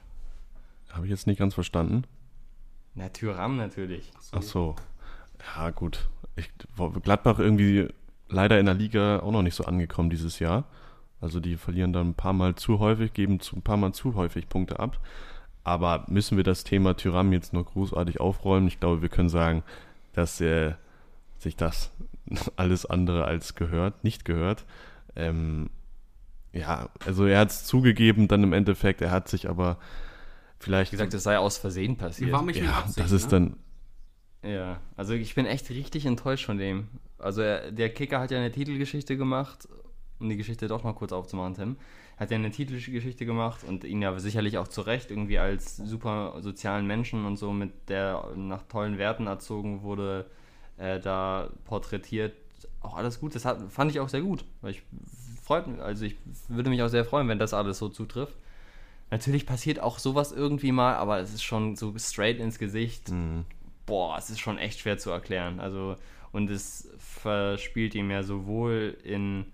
[0.91, 2.03] Habe ich jetzt nicht ganz verstanden.
[2.95, 4.11] Na, Tyram natürlich.
[4.31, 4.75] Ach so.
[5.55, 6.09] Ja, gut.
[6.35, 6.49] Ich,
[7.03, 7.87] Gladbach irgendwie
[8.27, 10.65] leider in der Liga auch noch nicht so angekommen dieses Jahr.
[11.21, 14.15] Also die verlieren dann ein paar Mal zu häufig, geben zu, ein paar Mal zu
[14.15, 14.99] häufig Punkte ab.
[15.69, 18.67] Aber müssen wir das Thema Tyram jetzt noch großartig aufräumen?
[18.67, 19.61] Ich glaube, wir können sagen,
[20.13, 20.73] dass äh,
[21.37, 21.91] sich das
[22.55, 24.65] alles andere als gehört, nicht gehört.
[25.15, 25.69] Ähm,
[26.53, 29.77] ja, also er hat es zugegeben dann im Endeffekt, er hat sich aber
[30.57, 32.31] vielleicht Wie gesagt, es sei aus Versehen passiert.
[32.31, 33.53] War mich ja, Absicht, das ist ne?
[34.41, 36.87] dann Ja, also ich bin echt richtig enttäuscht von dem.
[37.19, 39.67] Also er, der Kicker hat ja eine Titelgeschichte gemacht,
[40.19, 41.75] um die Geschichte doch mal kurz aufzumachen, Tim.
[42.19, 46.35] Hat ja eine Titelgeschichte gemacht und ihn ja sicherlich auch zu Recht irgendwie als super
[46.41, 50.25] sozialen Menschen und so, mit der nach tollen Werten erzogen wurde,
[50.77, 52.33] äh, da porträtiert.
[52.81, 54.43] Auch alles gut, das hat, fand ich auch sehr gut.
[54.61, 54.83] Weil ich
[55.43, 56.17] freut mich, also ich
[56.49, 58.35] würde mich auch sehr freuen, wenn das alles so zutrifft.
[59.11, 63.09] Natürlich passiert auch sowas irgendwie mal, aber es ist schon so straight ins Gesicht
[63.89, 65.59] boah, es ist schon echt schwer zu erklären.
[65.59, 65.95] Also,
[66.31, 69.47] und es verspielt ihm ja sowohl in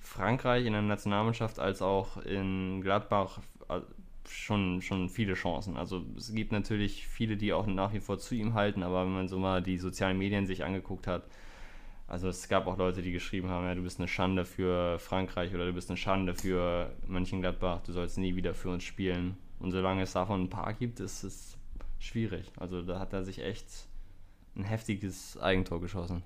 [0.00, 3.38] Frankreich, in der Nationalmannschaft, als auch in Gladbach
[3.68, 3.80] äh,
[4.28, 5.76] schon, schon viele Chancen.
[5.76, 9.12] Also es gibt natürlich viele, die auch nach wie vor zu ihm halten, aber wenn
[9.12, 11.24] man so mal die sozialen Medien sich angeguckt hat,
[12.06, 15.54] also es gab auch Leute, die geschrieben haben, ja, du bist eine Schande für Frankreich
[15.54, 19.36] oder du bist eine Schande für Mönchengladbach, du sollst nie wieder für uns spielen.
[19.60, 21.56] Und solange es davon ein paar gibt, ist es
[22.00, 22.50] schwierig.
[22.56, 23.86] Also da hat er sich echt
[24.56, 26.24] ein heftiges Eigentor geschossen.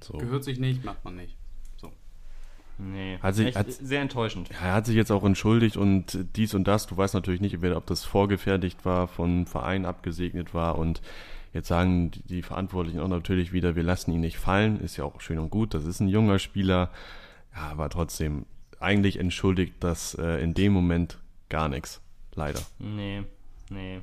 [0.00, 0.18] so.
[0.18, 1.36] Gehört sich nicht, macht man nicht.
[2.84, 4.50] Nee, Hat sich- hat- sehr enttäuschend.
[4.50, 6.86] Er hat sich jetzt auch entschuldigt und dies und das.
[6.86, 11.00] Du weißt natürlich nicht, ob das vorgefertigt war, von Verein abgesegnet war und
[11.52, 14.80] jetzt sagen die- die Verantwortlichen auch natürlich wieder, wir lassen ihn nicht fallen.
[14.80, 15.74] Ist ja auch schön und gut.
[15.74, 16.90] Das ist ein junger Spieler.
[17.54, 18.46] Ja, aber trotzdem,
[18.80, 21.18] eigentlich entschuldigt das äh, in dem Moment
[21.50, 22.00] gar nichts.
[22.34, 22.60] Leider.
[22.78, 23.22] Nee,
[23.70, 24.00] nee.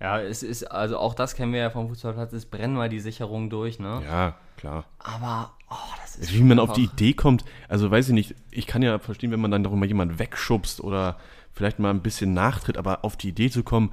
[0.00, 3.00] Ja, es ist, also auch das kennen wir ja vom Fußballplatz, es brennen mal die
[3.00, 4.02] Sicherungen durch, ne?
[4.04, 4.84] Ja, klar.
[4.98, 8.14] Aber, oh, das ist Wie man schon auf die einfach- Idee kommt, also weiß ich
[8.14, 11.18] nicht, ich kann ja verstehen, wenn man dann doch mal jemanden wegschubst oder
[11.52, 13.92] vielleicht mal ein bisschen nachtritt, aber auf die Idee zu kommen,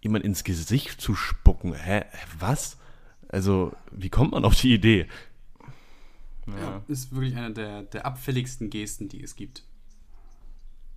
[0.00, 2.04] jemand ins Gesicht zu spucken, hä,
[2.38, 2.78] was?
[3.28, 5.06] Also, wie kommt man auf die Idee?
[6.46, 9.62] Ja, Ist wirklich eine der, der abfälligsten Gesten, die es gibt.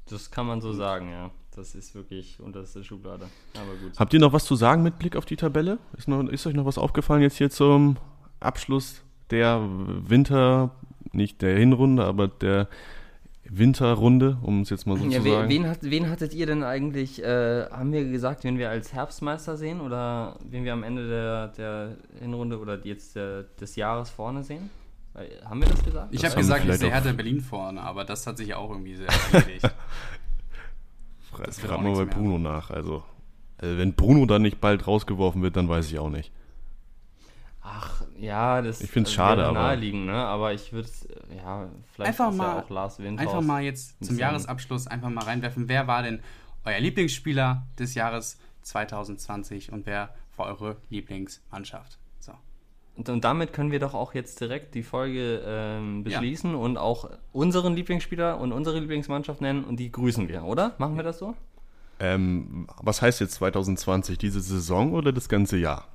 [0.10, 1.32] das kann man so sagen, ja.
[1.56, 3.26] Das ist wirklich unterste Schublade.
[3.56, 3.98] Aber gut.
[3.98, 5.78] Habt ihr noch was zu sagen mit Blick auf die Tabelle?
[5.98, 7.96] Ist, noch, ist euch noch was aufgefallen jetzt hier zum
[8.42, 10.72] Abschluss der Winter,
[11.14, 12.68] nicht der Hinrunde, aber der
[13.48, 15.50] Winterrunde, um es jetzt mal so Ja, zu we- sagen?
[15.50, 19.56] wen, hat, wen hattet ihr denn eigentlich, äh, haben wir gesagt, wen wir als Herbstmeister
[19.56, 24.44] sehen oder wen wir am Ende der, der Hinrunde oder jetzt der, des Jahres vorne
[24.44, 24.70] sehen?
[25.14, 26.14] Weil- Haben wir das gesagt?
[26.14, 29.08] Ich habe gesagt, ich sehe Hertha Berlin vorne, aber das hat sich auch irgendwie sehr
[29.32, 29.70] erledigt.
[31.40, 32.06] Frag mal bei.
[32.06, 32.70] Bruno nach.
[32.72, 33.04] Also,
[33.58, 36.32] also, wenn Bruno dann nicht bald rausgeworfen wird, dann weiß ich auch nicht.
[37.68, 40.14] Ach, ja, das Ich find's äh, schade, wäre aber- naheliegend, ne?
[40.14, 40.88] Aber ich würde
[41.36, 43.28] ja, vielleicht Einfach ist mal- ja auch Lars Windhaus.
[43.28, 45.68] Einfach mal jetzt zum Jahresabschluss einfach mal reinwerfen.
[45.68, 46.22] Wer war denn
[46.64, 51.98] euer Lieblingsspieler des Jahres 2020 und wer war eure Lieblingsmannschaft?
[52.98, 57.76] Und, damit können wir doch auch jetzt direkt die Folge ähm, beschließen und auch unseren
[57.76, 60.76] Lieblingsspieler und unsere Lieblingsmannschaft nennen und die grüßen wir, oder?
[60.78, 61.36] Machen wir das so?
[62.00, 64.18] Ähm, was heißt jetzt 2020?
[64.18, 65.88] Diese Saison oder das ganze Jahr?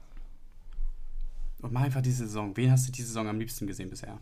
[1.63, 2.57] Und mach einfach diese Saison.
[2.57, 4.19] Wen hast du diese Saison am liebsten gesehen bisher?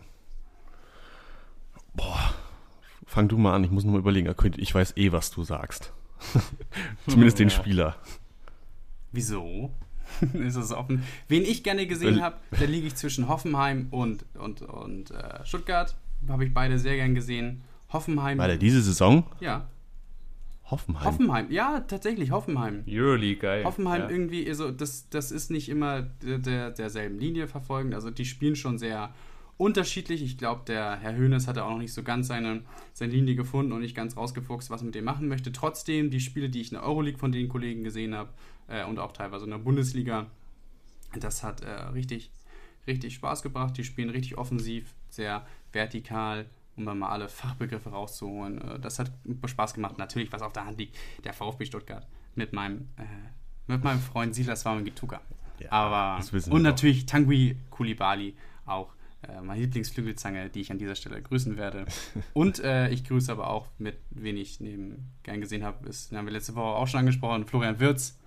[3.07, 4.33] Fang du mal an, ich muss noch mal überlegen.
[4.59, 5.93] Ich weiß eh, was du sagst.
[7.09, 7.55] Zumindest den Ja.
[7.55, 7.97] Spieler.
[9.12, 9.70] Wieso?
[10.35, 11.03] ist das offen?
[11.29, 15.45] Wen ich gerne gesehen Weil- habe, da liege ich zwischen Hoffenheim und, und, und äh,
[15.45, 15.97] Stuttgart.
[16.29, 17.63] Habe ich beide sehr gern gesehen.
[17.93, 18.39] Hoffenheim.
[18.39, 19.25] Warte, diese Saison?
[19.41, 19.69] Ja,
[20.71, 21.05] Hoffenheim.
[21.05, 21.51] Hoffenheim.
[21.51, 22.85] Ja, tatsächlich, Hoffenheim.
[22.87, 23.65] Euroleague, geil.
[23.65, 24.11] Hoffenheim ja.
[24.11, 27.95] irgendwie, also das, das ist nicht immer der, der, derselben Linie verfolgend.
[27.95, 29.15] Also die spielen schon sehr
[29.57, 30.23] unterschiedlich.
[30.23, 33.73] Ich glaube, der Herr Höhnes hatte auch noch nicht so ganz seine, seine Linie gefunden
[33.73, 35.53] und nicht ganz rausgefuchst, was mit dem machen möchte.
[35.53, 38.31] Trotzdem, die Spiele, die ich in der Euroleague von den Kollegen gesehen habe
[38.69, 40.27] äh, und auch teilweise in der Bundesliga,
[41.19, 42.31] das hat äh, richtig,
[42.87, 43.77] richtig Spaß gebracht.
[43.77, 46.47] Die spielen richtig offensiv, sehr vertikal,
[46.77, 48.61] um dann mal alle Fachbegriffe rauszuholen.
[48.61, 49.11] Äh, das hat
[49.45, 49.99] Spaß gemacht.
[49.99, 53.05] Natürlich, was auf der Hand liegt, der VfB Stuttgart mit meinem, äh,
[53.66, 55.21] mit meinem Freund Silas Wamengituka.
[55.59, 61.21] Ja, Aber und natürlich Tanguy Kulibali auch äh, meine Lieblingsflügelzange, die ich an dieser Stelle
[61.21, 61.87] grüßen werde.
[62.35, 66.19] Und äh, ich grüße aber auch mit, wen ich neben gern gesehen habe, ist, den
[66.19, 68.18] haben wir letzte Woche auch schon angesprochen, Florian Wirz.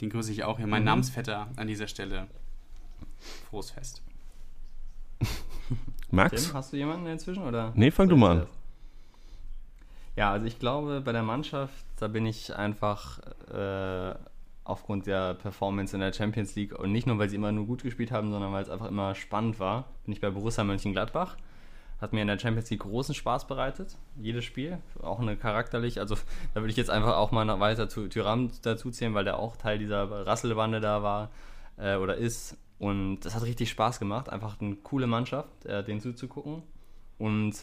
[0.00, 0.86] Den grüße ich auch hier, mein Mhm.
[0.86, 2.26] Namensvetter an dieser Stelle.
[3.48, 4.02] Frohes Fest.
[6.10, 6.44] Max?
[6.46, 7.42] Tim, hast du jemanden inzwischen?
[7.42, 7.72] Oder?
[7.74, 8.38] Nee, fang du mal an.
[8.40, 8.48] das?
[10.16, 13.18] Ja, also ich glaube, bei der Mannschaft, da bin ich einfach
[13.52, 14.14] äh,
[14.64, 17.82] aufgrund der Performance in der Champions League und nicht nur, weil sie immer nur gut
[17.82, 21.36] gespielt haben, sondern weil es einfach immer spannend war, bin ich bei Borussia Mönchengladbach.
[22.00, 25.98] Hat mir in der Champions League großen Spaß bereitet, jedes Spiel, auch eine charakterlich.
[25.98, 26.14] Also
[26.54, 29.78] da würde ich jetzt einfach auch mal weiter zu Tyram dazu weil der auch Teil
[29.78, 31.30] dieser Rasselbande da war
[31.78, 32.56] äh, oder ist.
[32.78, 36.62] Und das hat richtig Spaß gemacht, einfach eine coole Mannschaft, äh, denen zuzugucken.
[37.18, 37.54] Und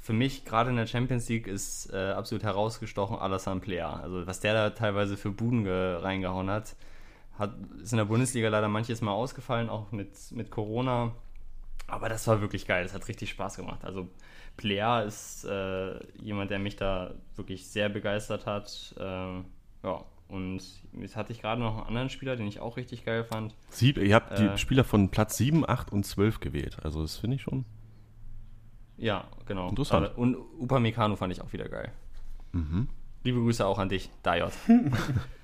[0.00, 3.82] für mich, gerade in der Champions League, ist äh, absolut herausgestochen Alassane Plea.
[3.82, 6.76] Also was der da teilweise für Buden ge- reingehauen hat,
[7.38, 7.52] hat,
[7.82, 11.12] ist in der Bundesliga leider manches Mal ausgefallen, auch mit, mit Corona.
[11.88, 13.84] Aber das war wirklich geil, das hat richtig Spaß gemacht.
[13.84, 14.08] Also
[14.56, 18.94] Plea ist äh, jemand, der mich da wirklich sehr begeistert hat.
[19.00, 19.46] Ähm,
[19.82, 20.60] ja, und
[21.00, 23.54] jetzt hatte ich gerade noch einen anderen Spieler, den ich auch richtig geil fand.
[23.70, 24.52] Sieb, ihr habt Äh.
[24.52, 26.76] die Spieler von Platz 7, 8 und 12 gewählt.
[26.82, 27.64] Also das finde ich schon.
[28.98, 29.68] Ja, genau.
[29.70, 30.16] Interessant.
[30.18, 31.90] Und Upamecano fand ich auch wieder geil.
[32.52, 32.88] Mhm.
[33.24, 34.52] Liebe Grüße auch an dich, Dajot.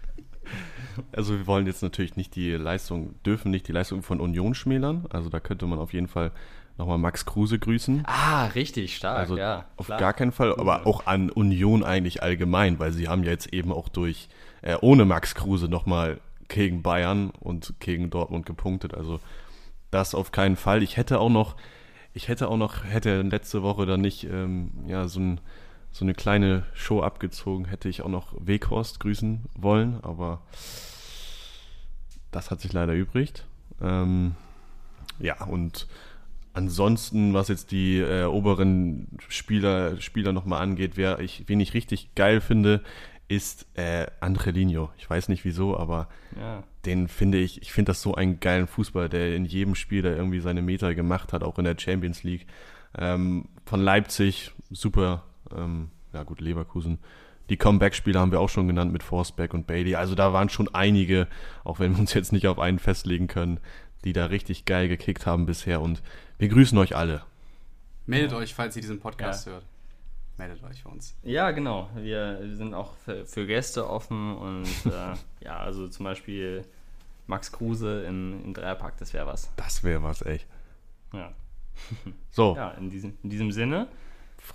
[1.12, 5.06] Also wir wollen jetzt natürlich nicht die Leistung, dürfen nicht die Leistung von Union schmälern.
[5.10, 6.30] Also da könnte man auf jeden Fall
[6.78, 8.02] nochmal Max Kruse grüßen.
[8.06, 9.66] Ah, richtig stark, Also ja.
[9.76, 9.98] auf klar.
[9.98, 13.72] gar keinen Fall, aber auch an Union eigentlich allgemein, weil sie haben ja jetzt eben
[13.72, 14.28] auch durch,
[14.62, 18.94] äh, ohne Max Kruse nochmal gegen Bayern und gegen Dortmund gepunktet.
[18.94, 19.20] Also
[19.90, 20.82] das auf keinen Fall.
[20.82, 21.56] Ich hätte auch noch,
[22.12, 25.40] ich hätte auch noch, hätte letzte Woche dann nicht ähm, ja, so, ein,
[25.94, 30.42] so eine kleine Show abgezogen, hätte ich auch noch Weghorst grüßen wollen, aber
[32.32, 33.46] das hat sich leider übrigt.
[33.80, 34.34] Ähm,
[35.20, 35.86] ja, und
[36.52, 42.14] ansonsten, was jetzt die äh, oberen Spieler, Spieler nochmal angeht, wer ich, wen ich richtig
[42.16, 42.82] geil finde,
[43.28, 44.90] ist äh, Angelino.
[44.98, 46.64] Ich weiß nicht wieso, aber Ja.
[46.86, 50.10] den finde ich, ich finde das so einen geilen Fußball, der in jedem Spiel da
[50.10, 52.46] irgendwie seine Meter gemacht hat, auch in der Champions League.
[52.98, 55.22] Ähm, von Leipzig, super,
[55.56, 56.98] ähm, ja gut, Leverkusen.
[57.50, 59.96] Die Comeback-Spieler haben wir auch schon genannt mit Forsberg und Bailey.
[59.96, 61.28] Also da waren schon einige,
[61.62, 63.60] auch wenn wir uns jetzt nicht auf einen festlegen können,
[64.04, 65.80] die da richtig geil gekickt haben bisher.
[65.80, 66.02] Und
[66.38, 67.22] wir grüßen euch alle.
[68.06, 69.64] Meldet euch, falls ihr diesen Podcast hört.
[70.36, 71.16] Meldet euch für uns.
[71.22, 71.88] Ja, genau.
[71.96, 76.64] Wir sind auch für, für Gäste offen und äh, ja, also zum Beispiel
[77.26, 79.52] Max Kruse im, im Dreierpack, das wäre was.
[79.56, 80.46] Das wäre was, echt.
[81.12, 81.32] Ja,
[82.30, 83.88] So, ja in, diesem, in diesem Sinne.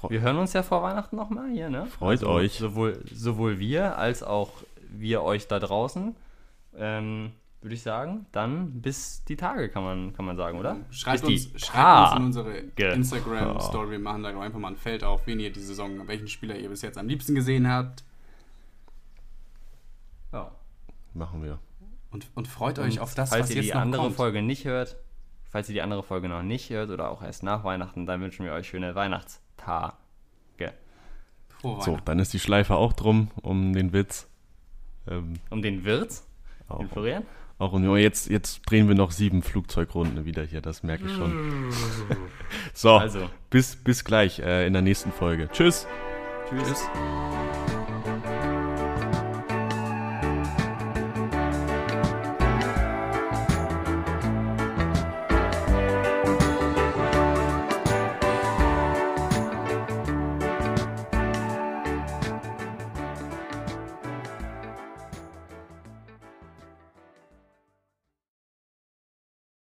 [0.09, 1.85] Wir hören uns ja vor Weihnachten nochmal hier, ne?
[1.87, 2.57] Freut euch.
[2.59, 4.51] Sowohl, sowohl wir als auch
[4.89, 6.15] wir euch da draußen.
[6.77, 7.31] Ähm,
[7.61, 10.77] Würde ich sagen, dann bis die Tage, kann man, kann man sagen, oder?
[10.91, 12.57] Schreibt uns, die schreibt uns in unsere
[12.93, 13.91] Instagram-Story.
[13.91, 16.69] Wir machen da einfach mal ein Feld auf, wen ihr die Saison, welchen Spieler ihr
[16.69, 18.03] bis jetzt am liebsten gesehen habt.
[20.31, 20.51] Ja.
[21.13, 21.59] machen wir.
[22.11, 24.15] Und, und freut euch Und auf das, falls was ihr jetzt die noch andere kommt.
[24.15, 24.95] Folge nicht hört,
[25.49, 28.45] falls ihr die andere Folge noch nicht hört oder auch erst nach Weihnachten, dann wünschen
[28.45, 28.95] wir euch schöne
[31.59, 34.27] Frohe So, dann ist die Schleife auch drum um den Witz.
[35.07, 36.21] Ähm, Um den Wirt,
[36.67, 37.23] auch, den Florian.
[37.57, 41.71] auch um, jetzt, jetzt drehen wir noch sieben Flugzeugrunden wieder hier, das merke ich schon.
[42.73, 45.49] so, Also, bis, bis gleich äh, in der nächsten Folge.
[45.51, 45.87] Tschüss.
[46.49, 46.65] tschüss.
[46.67, 47.78] Tschüss.